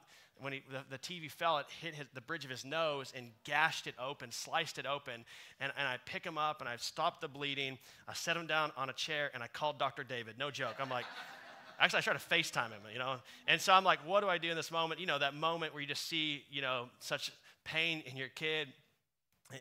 [0.40, 3.30] when he, the, the TV fell, it hit his, the bridge of his nose and
[3.44, 5.24] gashed it open, sliced it open.
[5.60, 7.78] And, and I pick him up and I stopped the bleeding.
[8.08, 10.04] I set him down on a chair and I called Dr.
[10.04, 10.38] David.
[10.38, 10.76] No joke.
[10.78, 11.04] I'm like,
[11.80, 13.16] actually, I tried to FaceTime him, you know.
[13.46, 15.00] And so I'm like, what do I do in this moment?
[15.00, 17.32] You know, that moment where you just see, you know, such
[17.64, 18.68] pain in your kid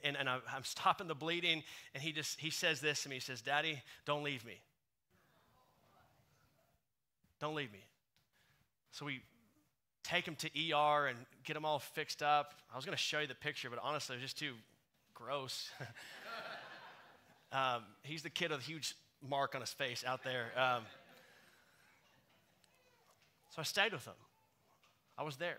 [0.04, 1.64] and, and I'm stopping the bleeding,
[1.94, 3.16] and he just he says this to me.
[3.16, 4.60] He says, "Daddy, don't leave me.
[7.40, 7.80] Don't leave me."
[8.92, 9.22] So we
[10.04, 12.54] take him to ER and get him all fixed up.
[12.72, 14.54] I was going to show you the picture, but honestly, it was just too
[15.14, 15.70] gross.
[17.52, 18.96] um, he's the kid with a huge
[19.28, 20.52] mark on his face out there.
[20.56, 20.84] Um,
[23.50, 24.14] so I stayed with him.
[25.18, 25.58] I was there.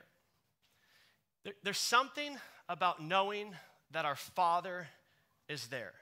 [1.44, 1.54] there.
[1.62, 2.36] There's something
[2.68, 3.54] about knowing
[3.90, 4.86] that our Father
[5.48, 5.92] is there.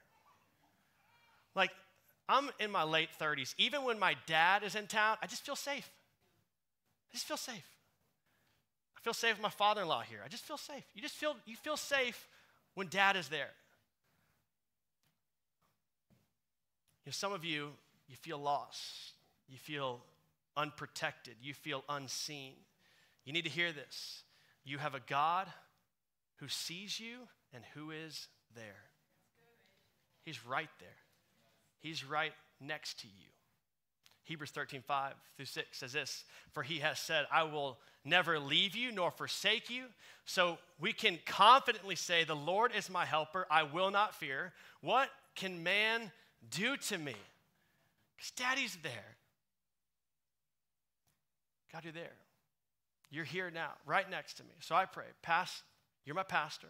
[1.54, 1.70] Like,
[2.28, 3.54] I'm in my late 30s.
[3.58, 5.88] Even when my dad is in town, I just feel safe.
[7.10, 7.66] I just feel safe.
[8.96, 10.18] I feel safe with my father-in-law here.
[10.24, 10.84] I just feel safe.
[10.94, 12.26] You just feel you feel safe
[12.74, 13.50] when dad is there.
[17.04, 17.70] You know, some of you,
[18.08, 19.12] you feel lost.
[19.48, 20.00] You feel
[20.56, 21.36] unprotected.
[21.40, 22.54] You feel unseen.
[23.24, 24.24] You need to hear this.
[24.64, 25.46] You have a God
[26.38, 27.18] who sees you
[27.56, 28.84] and who is there.
[30.24, 30.88] He's right there.
[31.80, 33.28] He's right next to you.
[34.24, 38.76] Hebrews 13, 5 through 6 says this For he has said, I will never leave
[38.76, 39.84] you nor forsake you.
[40.26, 43.46] So we can confidently say, The Lord is my helper.
[43.50, 44.52] I will not fear.
[44.82, 46.12] What can man
[46.50, 47.14] do to me?
[48.16, 49.16] Because daddy's there.
[51.72, 52.16] God, you're there.
[53.10, 54.50] You're here now, right next to me.
[54.60, 55.62] So I pray, Pass,
[56.04, 56.68] you're my pastor,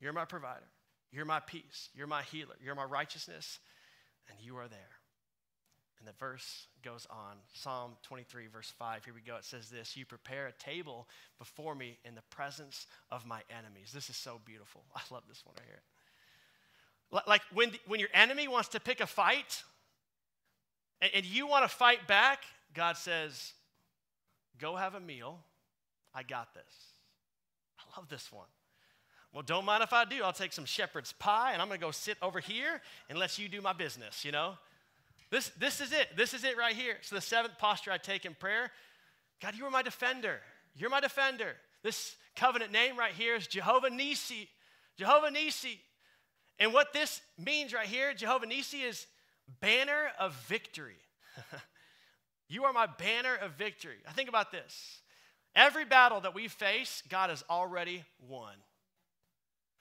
[0.00, 0.66] you're my provider,
[1.12, 3.58] you're my peace, you're my healer, you're my righteousness,
[4.28, 4.98] and you are there.
[5.98, 7.36] And the verse goes on.
[7.54, 9.04] Psalm 23, verse 5.
[9.04, 9.36] Here we go.
[9.36, 13.90] It says this You prepare a table before me in the presence of my enemies.
[13.92, 14.84] This is so beautiful.
[14.94, 15.82] I love this one right here.
[17.26, 19.62] Like when, when your enemy wants to pick a fight
[21.00, 22.42] and, and you want to fight back,
[22.74, 23.54] God says,
[24.58, 25.38] Go have a meal.
[26.14, 26.92] I got this.
[27.78, 28.46] I love this one.
[29.32, 30.22] Well, don't mind if I do.
[30.22, 33.38] I'll take some shepherd's pie and I'm going to go sit over here and let
[33.38, 34.54] you do my business, you know?
[35.30, 36.08] This, this is it.
[36.16, 36.96] This is it right here.
[37.02, 38.70] So, the seventh posture I take in prayer
[39.40, 40.40] God, you are my defender.
[40.74, 41.54] You're my defender.
[41.82, 44.48] This covenant name right here is Jehovah Nisi.
[44.96, 45.80] Jehovah Nisi.
[46.58, 49.06] And what this means right here, Jehovah Nisi, is
[49.60, 50.96] banner of victory.
[52.48, 53.98] you are my banner of victory.
[54.08, 55.00] I think about this.
[55.54, 58.54] Every battle that we face, God has already won.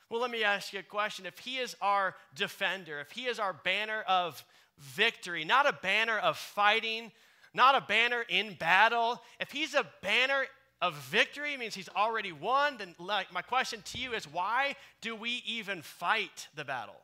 [0.10, 1.26] Well, let me ask you a question.
[1.26, 4.44] If He is our defender, if He is our banner of
[4.78, 7.12] victory, not a banner of fighting,
[7.54, 10.46] not a banner in battle, if He's a banner
[10.82, 15.16] of victory, means He's already won, then like, my question to you is why do
[15.16, 17.02] we even fight the battle?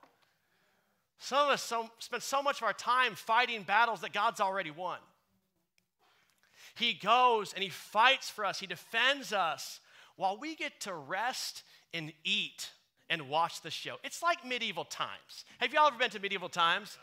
[1.20, 4.72] Some of us so, spend so much of our time fighting battles that God's already
[4.72, 5.00] won.
[6.76, 9.82] He goes and He fights for us, He defends us
[10.16, 12.70] while we get to rest and eat
[13.10, 13.98] and watch the show.
[14.04, 15.46] It's like medieval times.
[15.60, 16.98] Have y'all ever been to medieval times?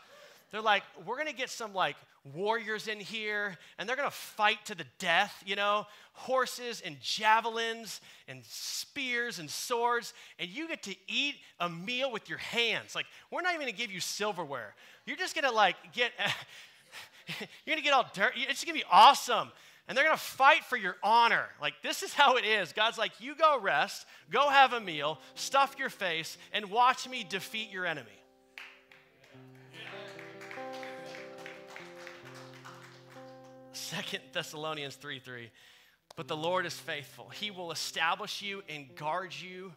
[0.51, 1.95] They're like, we're gonna get some like
[2.33, 8.01] warriors in here and they're gonna fight to the death, you know, horses and javelins
[8.27, 12.95] and spears and swords, and you get to eat a meal with your hands.
[12.95, 14.75] Like, we're not even gonna give you silverware.
[15.05, 16.11] You're just gonna like get,
[17.65, 18.41] you're gonna get all dirty.
[18.47, 19.51] It's gonna be awesome
[19.87, 21.45] and they're going to fight for your honor.
[21.61, 22.73] Like, this is how it is.
[22.73, 27.25] God's like, you go rest, go have a meal, stuff your face, and watch me
[27.27, 28.09] defeat your enemy.
[33.73, 35.51] Second Thessalonians 3 3.
[36.15, 37.29] But the Lord is faithful.
[37.29, 39.73] He will establish you and guard you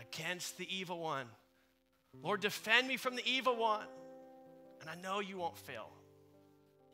[0.00, 1.26] against the evil one.
[2.22, 3.86] Lord, defend me from the evil one.
[4.80, 5.90] And I know you won't fail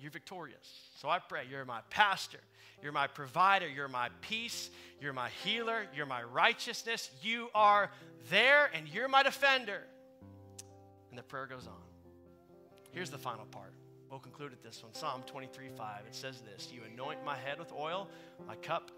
[0.01, 0.91] you're victorious.
[0.97, 2.41] So I pray you're my pastor,
[2.83, 4.71] you're my provider, you're my peace,
[5.01, 7.11] you're my healer, you're my righteousness.
[7.23, 7.91] You are
[8.31, 9.83] there and you're my defender.
[11.11, 11.75] And the prayer goes on.
[12.93, 13.73] Here's the final part.
[14.11, 14.95] We'll conclude at this one.
[14.95, 16.01] Psalm 23 5.
[16.07, 18.09] It says this You anoint my head with oil,
[18.47, 18.91] my cup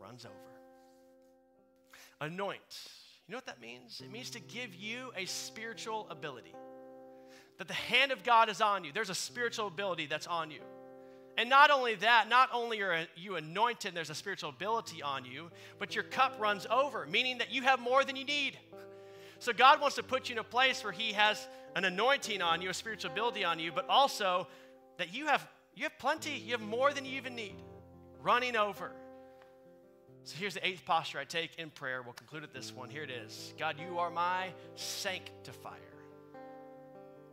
[0.00, 0.34] runs over.
[2.20, 2.60] Anoint.
[3.26, 4.00] You know what that means?
[4.04, 6.54] It means to give you a spiritual ability
[7.58, 8.92] that the hand of God is on you.
[8.92, 10.60] There's a spiritual ability that's on you.
[11.38, 15.50] And not only that, not only are you anointed, there's a spiritual ability on you,
[15.78, 18.58] but your cup runs over, meaning that you have more than you need.
[19.38, 22.62] So God wants to put you in a place where He has an anointing on
[22.62, 24.46] you, a spiritual ability on you, but also
[24.96, 27.54] that you have you have plenty, you have more than you even need,
[28.22, 28.92] running over.
[30.24, 32.00] So here's the eighth posture I take in prayer.
[32.02, 32.88] We'll conclude at this one.
[32.88, 35.95] Here it is God, you are my sanctifier.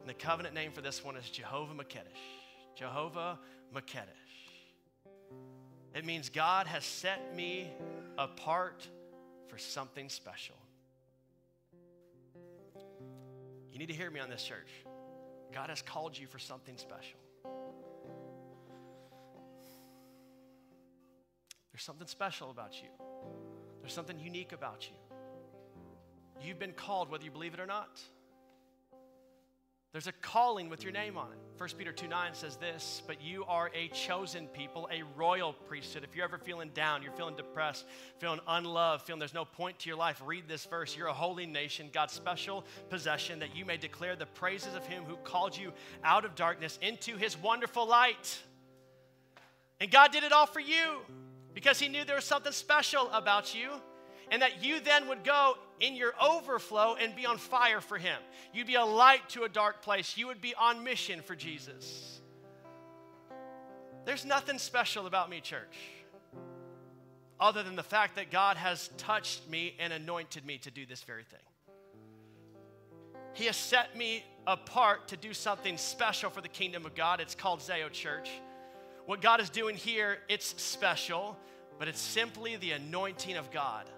[0.04, 2.02] And the covenant name for this one is Jehovah Makedesh.
[2.76, 3.40] Jehovah
[3.74, 4.04] Makedesh.
[5.96, 7.72] It means God has set me
[8.18, 8.86] apart
[9.48, 10.58] for something special.
[13.72, 14.68] You need to hear me on this, church.
[15.54, 17.20] God has called you for something special.
[21.72, 22.90] There's something special about you,
[23.80, 24.98] there's something unique about you.
[26.46, 28.02] You've been called, whether you believe it or not.
[29.94, 31.38] There's a calling with your name on it.
[31.58, 36.04] 1 Peter 2 9 says this, but you are a chosen people, a royal priesthood.
[36.04, 37.86] If you're ever feeling down, you're feeling depressed,
[38.18, 40.98] feeling unloved, feeling there's no point to your life, read this verse.
[40.98, 45.04] You're a holy nation, God's special possession, that you may declare the praises of Him
[45.04, 45.72] who called you
[46.04, 48.42] out of darkness into His wonderful light.
[49.80, 51.02] And God did it all for you.
[51.54, 53.70] because he knew there was something special about you
[54.32, 58.18] and that you then would go in your overflow and be on fire for him.
[58.54, 60.18] You'd be a light to a dark place.
[60.18, 62.22] You would be on mission for Jesus.
[64.06, 65.78] There's nothing special about me, church,
[67.40, 71.04] other than the fact that God has touched me and anointed me to do this
[71.04, 71.40] very thing.
[73.34, 77.20] He has set me apart to do something special for the kingdom of God.
[77.20, 78.30] It's called Zeo Church.
[79.06, 81.38] What God is doing here, it's special,
[81.80, 83.90] but it's simply the anointing of God.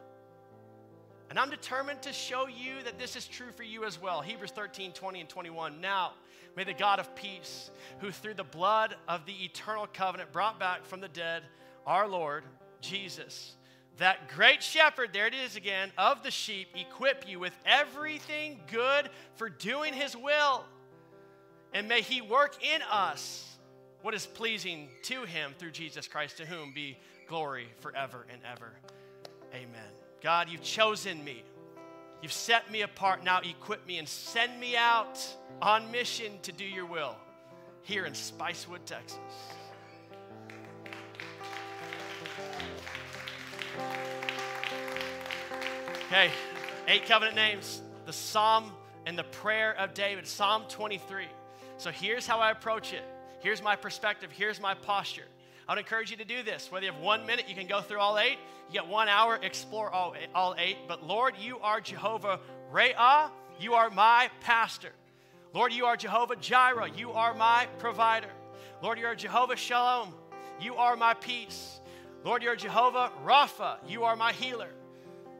[1.30, 4.22] And I'm determined to show you that this is true for you as well.
[4.22, 5.82] Hebrews 13, 20, and 21.
[5.82, 6.14] Now,
[6.56, 10.86] may the God of peace, who through the blood of the eternal covenant brought back
[10.86, 11.44] from the dead
[11.86, 12.44] our Lord
[12.82, 13.56] Jesus,
[13.98, 19.10] that great shepherd, there it is again, of the sheep, equip you with everything good
[19.36, 20.66] for doing his will.
[21.74, 23.58] And may he work in us
[24.02, 26.98] what is pleasing to him through Jesus Christ, to whom be
[27.28, 28.72] glory forever and ever.
[29.54, 29.95] Amen.
[30.26, 31.44] God, you've chosen me.
[32.24, 33.24] You've set me apart.
[33.24, 35.20] Now equip me and send me out
[35.62, 37.16] on mission to do your will
[37.84, 39.20] here in Spicewood, Texas.
[46.08, 46.32] Okay,
[46.88, 48.72] eight covenant names, the Psalm
[49.06, 51.26] and the prayer of David, Psalm 23.
[51.78, 53.04] So here's how I approach it.
[53.42, 54.32] Here's my perspective.
[54.32, 55.28] Here's my posture.
[55.68, 56.72] I would encourage you to do this.
[56.72, 58.38] Whether you have one minute, you can go through all eight.
[58.68, 60.78] You get one hour, explore all, all eight.
[60.88, 62.40] But Lord, you are Jehovah
[62.72, 63.30] Re'ah.
[63.60, 64.92] You are my pastor.
[65.54, 66.92] Lord, you are Jehovah Jireh.
[66.96, 68.30] You are my provider.
[68.82, 70.14] Lord, you are Jehovah Shalom.
[70.60, 71.80] You are my peace.
[72.24, 73.78] Lord, you are Jehovah Rapha.
[73.88, 74.70] You are my healer.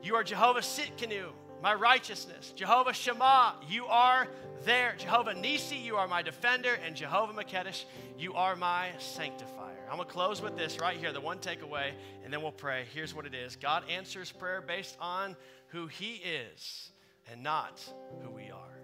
[0.02, 1.30] You are Jehovah Tsidkenu,
[1.62, 2.54] my righteousness.
[2.56, 4.28] Jehovah Shammah, you are
[4.64, 4.96] there.
[4.98, 6.78] Jehovah Nisi, you are my defender.
[6.86, 7.86] And Jehovah Makedesh,
[8.18, 9.75] you are my sanctifier.
[9.90, 11.92] I'm going to close with this right here, the one takeaway,
[12.24, 12.86] and then we'll pray.
[12.94, 15.36] Here's what it is God answers prayer based on
[15.68, 16.90] who He is
[17.32, 17.82] and not
[18.24, 18.80] who we are.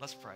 [0.00, 0.34] Let's pray.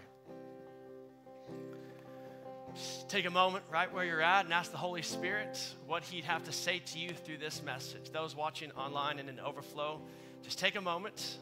[3.08, 6.44] Take a moment right where you're at and ask the Holy Spirit what He'd have
[6.44, 8.10] to say to you through this message.
[8.10, 10.02] Those watching online and in overflow,
[10.42, 11.38] just take a moment,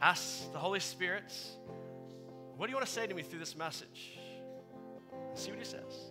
[0.00, 1.32] ask the Holy Spirit,
[2.56, 4.18] what do you want to say to me through this message?
[5.34, 6.09] See what He says.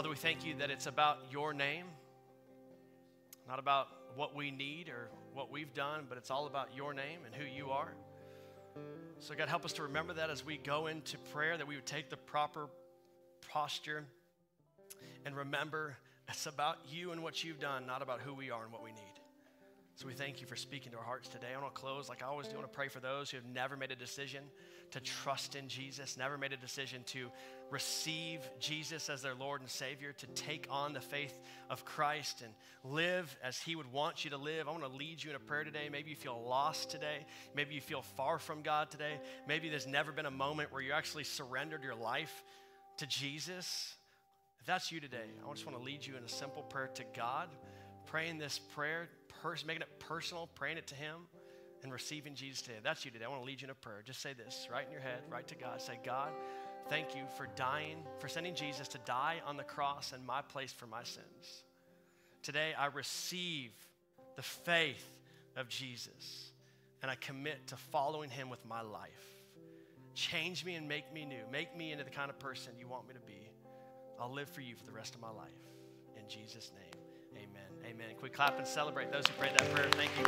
[0.00, 1.84] Father, we thank you that it's about your name,
[3.46, 3.86] not about
[4.16, 7.44] what we need or what we've done, but it's all about your name and who
[7.44, 7.92] you are.
[9.18, 11.84] So, God, help us to remember that as we go into prayer, that we would
[11.84, 12.70] take the proper
[13.50, 14.06] posture
[15.26, 15.98] and remember
[16.30, 18.92] it's about you and what you've done, not about who we are and what we
[18.92, 19.09] need.
[20.00, 21.48] So we thank you for speaking to our hearts today.
[21.54, 22.54] I want to close like I always do.
[22.54, 24.42] I want to pray for those who have never made a decision
[24.92, 27.30] to trust in Jesus, never made a decision to
[27.70, 31.38] receive Jesus as their Lord and Savior, to take on the faith
[31.68, 34.68] of Christ and live as He would want you to live.
[34.68, 35.90] I want to lead you in a prayer today.
[35.92, 37.26] Maybe you feel lost today.
[37.54, 39.20] Maybe you feel far from God today.
[39.46, 42.42] Maybe there's never been a moment where you actually surrendered your life
[42.96, 43.96] to Jesus.
[44.60, 47.04] If that's you today, I just want to lead you in a simple prayer to
[47.14, 47.50] God,
[48.06, 49.10] praying this prayer
[49.42, 51.16] pers- making it personal, praying it to Him,
[51.82, 52.78] and receiving Jesus today.
[52.82, 53.24] That's you today.
[53.24, 54.02] I want to lead you in a prayer.
[54.04, 55.80] Just say this right in your head, right to God.
[55.80, 56.30] Say, God,
[56.88, 60.72] thank you for dying, for sending Jesus to die on the cross in my place
[60.72, 61.64] for my sins.
[62.42, 63.72] Today, I receive
[64.36, 65.10] the faith
[65.56, 66.52] of Jesus,
[67.02, 69.26] and I commit to following Him with my life.
[70.14, 71.42] Change me and make me new.
[71.50, 73.50] Make me into the kind of person you want me to be.
[74.20, 75.48] I'll live for you for the rest of my life.
[76.16, 76.89] In Jesus' name.
[77.90, 78.06] Amen.
[78.20, 79.88] Quick clap and celebrate those who prayed that prayer.
[79.92, 80.24] Thank you.